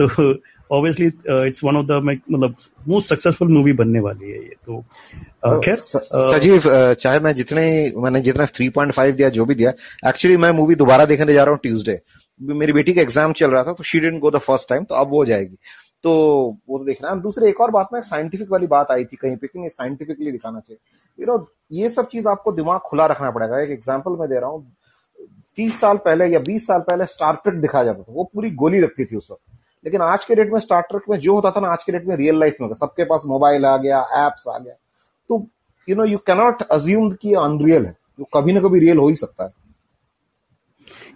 तो 0.00 0.32
obviously 0.70 1.06
it's 1.46 1.64
one 1.64 1.76
of 1.76 1.86
the 1.86 2.00
मतलब 2.02 2.54
मोस्ट 2.88 3.08
सक्सेसफुल 3.08 3.48
मूवी 3.48 3.72
बनने 3.72 4.00
वाली 4.00 4.30
है 4.30 4.38
ये 4.38 4.54
तो। 4.66 5.60
खैर 5.60 5.76
सजीव 5.76 6.60
चाहे 6.94 7.20
मैं 7.20 7.34
जितने 7.34 7.64
मैंने 7.96 8.20
जितना 8.20 8.46
3.5 8.50 9.16
दिया 9.16 9.28
जो 9.28 9.44
भी 9.44 9.54
दिया 9.54 9.72
एक्चुअली 10.08 10.36
मैं 10.36 10.50
मूवी 10.52 10.74
दोबारा 10.74 11.04
देखने 11.04 11.34
जा 11.34 11.44
रहा 11.44 11.52
हूँ 11.52 11.60
ट्यूसडे 11.62 11.98
मेरी 12.40 12.72
बेटी 12.72 12.92
का 12.92 13.00
एग्ज़ाम 13.00 13.32
चल 13.32 13.50
रहा 13.50 13.62
था 13.64 13.72
तो 13.72 13.84
she 13.84 14.00
didn't 14.00 14.20
go 14.20 14.30
the 14.30 14.38
first 14.38 14.68
time 14.68 14.84
तो 14.84 14.94
अब 14.94 15.10
वो 15.10 15.24
जाएगी। 15.24 15.56
तो 16.04 16.12
वो 16.68 16.78
तो 16.78 16.84
देखना 16.84 17.10
है। 17.10 17.20
दूसरे 17.20 17.48
एक 17.48 17.60
और 17.60 17.70
बात 17.70 17.88
में 17.92 18.00
साइंटिफिक 18.02 18.50
वाली 18.50 18.66
बात 18.66 18.90
आई 18.90 19.04
थी 19.04 19.16
कहीं 19.16 19.36
पे 19.36 19.46
कि 19.46 19.58
नहीं 19.58 19.68
साइंटिफिकली 19.68 20.32
दिखाना 20.32 20.60
चाहिए। 20.60 20.78
यू 21.18 21.26
नो 21.26 21.46
ये 21.72 21.90
सब 21.90 22.06
चीज़ 22.08 22.28
आपको 22.28 22.52
दिमाग 22.52 22.80
खुला 22.80 23.06
रखना 23.06 23.30
पड़ेगा। 23.30 23.60
एक 23.60 23.70
एग्ज़ाम्पल 23.70 24.16
मैं 24.20 24.28
दे 24.28 24.40
रहा 24.40 24.50
हूँ। 24.50 24.72
तीस 25.58 25.80
साल 25.80 25.96
पहले 25.96 26.26
या 26.26 26.38
बीस 26.40 26.66
साल 26.66 26.80
पहले 26.80 27.06
स्टार 27.06 27.36
ट्रेक 27.36 27.60
दिखाया 27.60 27.84
जाता 27.84 28.02
था। 28.02 28.12
वो 28.12 28.24
पूरी 28.24 28.50
गोली 28.52 28.80
लगती 28.80 29.04
थी 29.04 29.16
उस 29.16 29.28
वक्त। 29.30 29.42
लेकिन 29.84 30.02
आज 30.02 30.24
के 30.24 30.34
डेट 30.34 30.52
में 30.52 30.58
स्टार 30.60 30.82
ट्रेक 30.82 31.02
में 31.10 31.18
जो 31.18 31.34
होता 31.34 31.50
था 31.50 31.60
ना, 31.60 31.68
आज 31.68 31.84
के 31.84 31.92
डेट 31.92 32.06
में 32.06 32.16
रियल 32.16 32.40
लाइफ 32.40 32.56
में 32.60 32.72
सबके 32.74 33.04
पास 33.04 33.22
मोबाइल 33.26 33.66
आ 33.66 33.76
गया 33.76 34.00
एप्स 34.26 34.48
आ 34.48 34.58
गया। 34.58 34.74
तो 35.30 35.46
you 35.88 35.96
know 35.96 36.04
you 36.04 36.18
cannot 36.26 36.62
assume 36.62 37.10
कि 37.12 37.34
अनरियल 37.34 37.86
है। 37.86 37.96
जो 38.18 38.26
कभी 38.34 38.52
ना 38.52 38.60
कभी 38.60 38.78
रियल 38.78 38.98
हो 38.98 39.08
ही 39.08 39.16
सकता 39.16 39.44
है। 39.44 39.50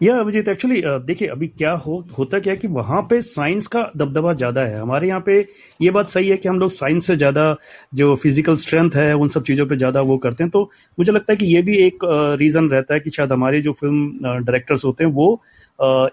या 0.00 0.14
अभिजीत 0.18 0.48
एक्चुअली 0.48 0.80
देखिए, 0.84 1.28
अभी 1.28 1.46
क्या 1.48 1.70
हो, 1.72 1.98
होता 2.18 2.38
क्या 2.38 2.54
कि 2.54 2.68
वहाँ 2.68 3.00
पे 3.10 3.20
साइंस 3.22 3.66
का 3.66 3.82
दबदबा 3.96 4.32
ज़्यादा 4.34 4.60
है। 4.60 4.78
हमारे 4.80 5.08
यहाँ 5.08 5.20
पे 5.26 5.38
ये 5.80 5.90
बात 5.90 6.08
सही 6.10 6.28
है 6.28 6.36
कि 6.36 6.48
हम 6.48 6.58
लोग 6.60 6.70
साइंस 6.70 7.06
से 7.06 7.16
ज़्यादा 7.16 7.44
जो 7.94 8.14
फ़िज़िकल 8.16 8.56
स्ट्रेंथ 8.56 8.90
है, 8.96 9.12
उन 9.14 9.28
सब 9.28 9.42
चीज़ों 9.44 9.66
पे 9.66 9.76
ज़्यादा 9.76 10.00
वो 10.02 10.16
करते 10.18 10.44
हैं। 10.44 10.50
तो 10.50 10.62
मुझे 10.98 11.12
लगता 11.12 11.32
है 11.32 11.36
कि 11.36 11.46
ये 11.46 11.62
भी 11.62 11.76
एक 11.78 12.04
रीजन 12.40 12.68
रहता 12.70 12.94
है 12.94 13.00
कि 13.00 13.10
शायद 13.10 13.32
हमारे 13.32 13.60
जो 13.62 13.72
फ़िल्म 13.72 14.42
डायरेक्टर्स 14.44 14.84
होते 14.84 15.04
हैं, 15.04 15.10
वो 15.12 15.42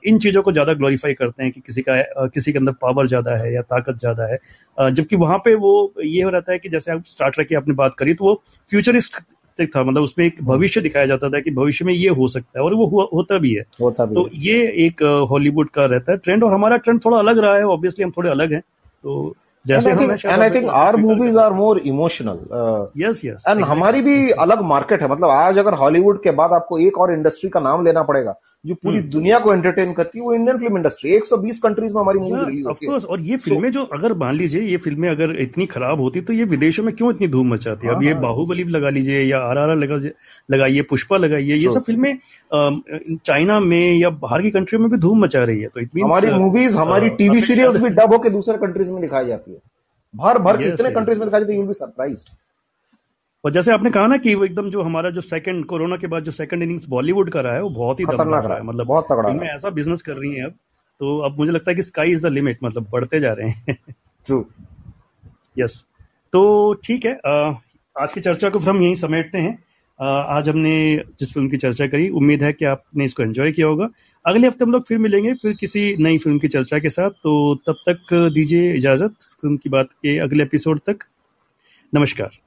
इन 0.06 0.20
चीज़ों 0.20 0.42
को 0.42 0.52
ज़्यादा 0.52 0.74
ग्लोरीफाई 0.74 1.14
करते 1.14 1.44
हैं 1.44 1.52
कि 1.52 1.62
किसी 1.62 1.82
का 1.82 2.28
किसी 2.28 2.52
के 2.52 2.60
अंदर 2.60 2.72
पावर 2.82 3.08
ज़्यादा 3.08 3.36
है 3.38 3.54
या 3.54 3.62
ताकत 3.64 3.98
ज़्यादा 4.00 4.28
है। 4.32 4.92
जबकि 4.92 5.16
वहाँ 5.16 5.38
पे 5.46 5.56
वो 5.56 5.94
ये 6.04 6.22
हो 6.24 6.30
रहता 6.30 6.52
है 6.52 6.60
कि 6.60 6.70
जैसे 6.70 6.92
आप 6.92 7.04
स्टार्टर 7.06 7.44
की 7.44 7.56
आपने 7.56 7.74
बात 7.76 7.96
करी 8.00 8.14
तो 8.14 8.26
वो 8.26 8.42
फ्यूचरिस्ट 8.70 9.16
रियलिस्टिक 9.58 9.76
था 9.76 9.84
मतलब 9.84 10.04
उसमें 10.04 10.26
एक 10.26 10.44
भविष्य 10.44 10.82
दिखाया 10.82 11.06
जाता 11.06 11.30
था 11.30 11.40
कि 11.40 11.52
भविष्य 11.52 11.86
में 11.86 11.94
ये 11.94 12.10
हो 12.10 12.28
सकता 12.28 12.60
है 12.60 12.66
और 12.66 12.74
वो 12.76 12.86
हुआ, 12.86 13.08
होता 13.14 13.38
भी 13.40 13.54
है। 13.54 13.64
होता 13.82 14.06
भी 14.06 14.16
तो 14.16 14.24
है। 14.24 14.40
ये 14.44 14.86
एक 14.86 15.04
हॉलीवुड 15.30 15.70
का 15.70 15.86
रहता 15.86 16.12
है 16.12 16.18
ट्रेंड 16.18 16.44
और 16.44 16.54
हमारा 16.54 16.78
ट्रेंड 16.78 17.00
थोड़ा 17.06 17.18
अलग 17.18 17.40
रहा 17.40 17.56
है 17.56 17.64
ऑब्वियसली 17.68 18.04
हम 18.04 18.12
थोड़े 18.18 18.30
अलग 18.30 18.54
हैं। 18.54 18.62
तो 18.62 19.36
जैसे 19.66 19.92
and 19.92 20.42
I 20.42 20.50
think 20.50 20.70
our 20.70 20.96
movies 20.98 21.38
are 21.38 21.54
more 21.54 21.80
emotional 21.86 22.38
yes 22.98 23.22
yes 23.26 23.44
and 23.50 23.64
हमारी 23.66 24.02
भी 24.02 24.30
अलग 24.46 24.62
मार्केट 24.66 25.02
है। 25.02 25.10
मतलब 25.12 25.30
आज 25.30 25.58
अगर 25.60 25.74
हॉलीवुड 25.74 26.22
के 26.24 26.32
बाद 26.32 26.52
आपको 26.54 26.80
एक 26.80 26.98
और 26.98 27.14
इंडस्ट्री 27.14 27.50
का 27.50 27.60
नाम 27.60 27.86
लेना 27.86 28.04
पड़ेगा 28.04 28.36
जो 28.66 28.76
पूरी 28.76 28.98
हम्म। 28.98 29.10
दुनिया 29.10 29.38
को 29.40 29.54
एंटरटेन 29.54 29.92
करती 29.94 30.20
है 30.20 30.24
वो 30.26 30.34
इंडियन 30.34 30.58
फ़िल्म 30.58 30.78
इंडस्ट्री 30.78 31.12
120 31.12 31.60
कंट्रीज़ 31.60 31.94
में 31.94 32.00
हमारी 32.02 32.20
मूवी 32.20 32.40
रिलीज़ 32.40 32.68
होती 32.68 32.86
है। 32.86 32.94
और 32.94 33.20
ये 33.22 33.38
फ़िल्में 33.38 33.72
जो 33.72 33.84
अगर 33.94 34.14
मान 34.16 34.36
लीजिए 34.36 34.62
ये 34.62 34.78
फ़िल्में 34.78 35.08
अगर 35.10 35.36
इतनी 35.42 35.66
खराब 35.68 36.00
होती 36.02 36.22
तो 36.22 36.34
ये 36.34 36.44
विदेशों 36.46 36.84
में 36.84 36.94
क्यों 36.96 37.12
इतनी 37.12 37.28
धूम 37.28 37.54
मचाती 37.54 37.88
है? 37.88 37.94
अब 37.96 38.04
ये 38.04 38.12
हाँ। 38.12 38.22
बाहुबली 38.22 38.64
लगा 38.66 38.90
लीजिए 38.90 39.22
या 39.22 39.40
आर 39.42 39.58
आर 39.58 39.76
लगा 39.78 39.96
लगाइए 40.50 40.82
पुष्पा 40.90 41.18
लगाइए 41.18 41.56
ये 41.56 41.74
सब 41.74 41.84
फ़िल्में 41.84 42.18
चाइना 42.52 43.60
में 43.62 44.00
या 44.00 44.10
बाहर 44.18 44.42
की 44.42 44.52
कंट्री 44.52 44.80
में 44.80 44.90
भी 44.92 44.98
धूम 44.98 45.24
मचा 45.24 45.44
रही 45.44 45.62
है 45.62 45.68
तो 45.68 45.80
इतनी 45.82 46.02
हमारी 46.02 46.32
मूवीज़ 46.34 46.78
हमारी 46.78 47.10
टीवी 47.22 47.42
सीरियल 47.42 47.78
भी 47.78 47.90
डब 47.92 48.14
होकर 48.14 48.30
दूसरे 48.32 48.58
कंट्रीज़ 48.58 48.92
में 48.92 49.02
दिखाई 49.02 49.26
जाती 49.28 49.52
है। 49.52 49.60
भर 50.14 50.38
भर 50.40 50.58
कितने 50.58 50.92
कंट्रीज़ 50.92 51.20
में 51.20 51.28
दिखाई 51.28 51.42
जाती 51.42 51.54
है 51.54 51.60
यू 51.60 51.66
बी 51.68 51.74
सरप्राइज्ड 51.76 52.30
और 53.44 53.52
जैसे 53.52 53.72
आपने 53.72 53.90
कहा 53.92 54.08
ना 54.08 54.18
कि 54.18 54.34
वो 54.36 54.46
एकदम 54.46 54.70
जो 54.70 54.82
हमारा 54.84 55.10
जो 55.10 55.22
सेकंड 55.22 55.66
कोरोना 55.66 55.98
के 55.98 56.08
बाद 56.08 56.24
जो 56.24 56.32
सेकंड 56.32 56.64
इनिंग्स 56.64 56.86
बॉलीवुड 56.90 57.30
का 57.32 57.42
रहा 57.42 57.54
है 57.54 57.62
वो 57.62 57.70
बहुत 57.72 58.00
ही 58.00 58.06
खतरनाक 58.06 58.46
रहा 58.46 58.58
है। 58.58 58.64
मतलब 58.64 58.88
बहुत 58.88 59.06
तगड़ा 59.12 59.30
है। 59.32 59.54
ऐसा 59.56 59.70
बिज़नेस 59.70 60.02
कर 60.02 60.14
रही 60.14 60.34
है 60.36 60.46
अब 60.46 60.54
तो 61.02 61.18
अब 61.26 61.38
मुझे 61.40 61.52
लगता 61.52 61.72
है 61.72 61.76
कि 61.76 61.82
स्काई 61.82 62.12
इज़ 62.12 62.22
द 62.24 62.32
लिमिट 62.32 62.58
मतलब 62.64 62.88
बढ़ते 62.92 63.20
जा 63.20 63.32
रहे 63.34 63.50
हैं। 63.50 63.78
ट्रू 64.26 64.46
यस 65.58 65.84
तो 66.34 66.42
ठीक 66.86 67.06
है 67.06 67.14
आज 67.96 68.12
की 68.14 68.22
चर्चा 68.22 68.50
को 68.50 68.60
फिर 68.60 68.70
हम 68.70 68.82
यहीं 68.82 68.96
समेटते 68.96 69.38
हैं। 69.38 69.58
आज 70.00 70.50
हमने 70.50 70.74
जिस 71.20 71.34
फ़िल्म 71.34 71.50
की 71.50 71.58
चर्चा 71.58 71.88
करी 71.88 72.10
उम्मीद 72.12 72.44
है 72.44 72.52
कि 72.54 72.66
आपने 72.66 73.06
इसको 73.06 73.24
एंजॉय 73.24 73.52
किया 73.52 73.68
होगा। 73.68 73.88
अगले 74.26 74.48
हफ़्ते 74.48 74.66
हम 74.66 74.72
लोग 74.72 74.88
फिर 74.88 74.98
मिलेंगे 74.98 75.34
फिर 75.34 75.54
किसी 75.60 75.96
नई 76.00 76.18
फ़िल्म 76.18 76.40
की 76.40 76.48
चर्चा 76.48 76.80
के 76.80 76.90
साथ। 76.90 77.10
तो 77.24 77.56
तब 77.68 77.84
तक 77.90 78.14
दीजिए 78.34 78.74
इजाज़त 78.76 79.16
फ़िल्म 79.42 79.58
की 79.58 79.70
बात 79.70 79.90
के 79.94 80.18
अगले 80.20 80.44
एपिसोड 80.44 80.80
तक। 80.90 81.04
नमस्कार। 81.94 82.38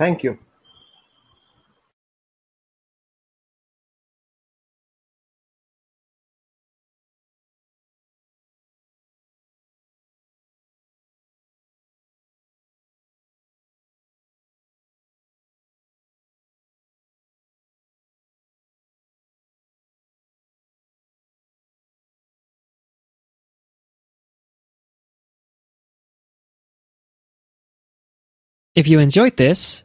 Thank 0.00 0.22
you. 0.24 0.38
If 28.74 28.88
you 28.88 28.98
enjoyed 28.98 29.36
this, 29.36 29.84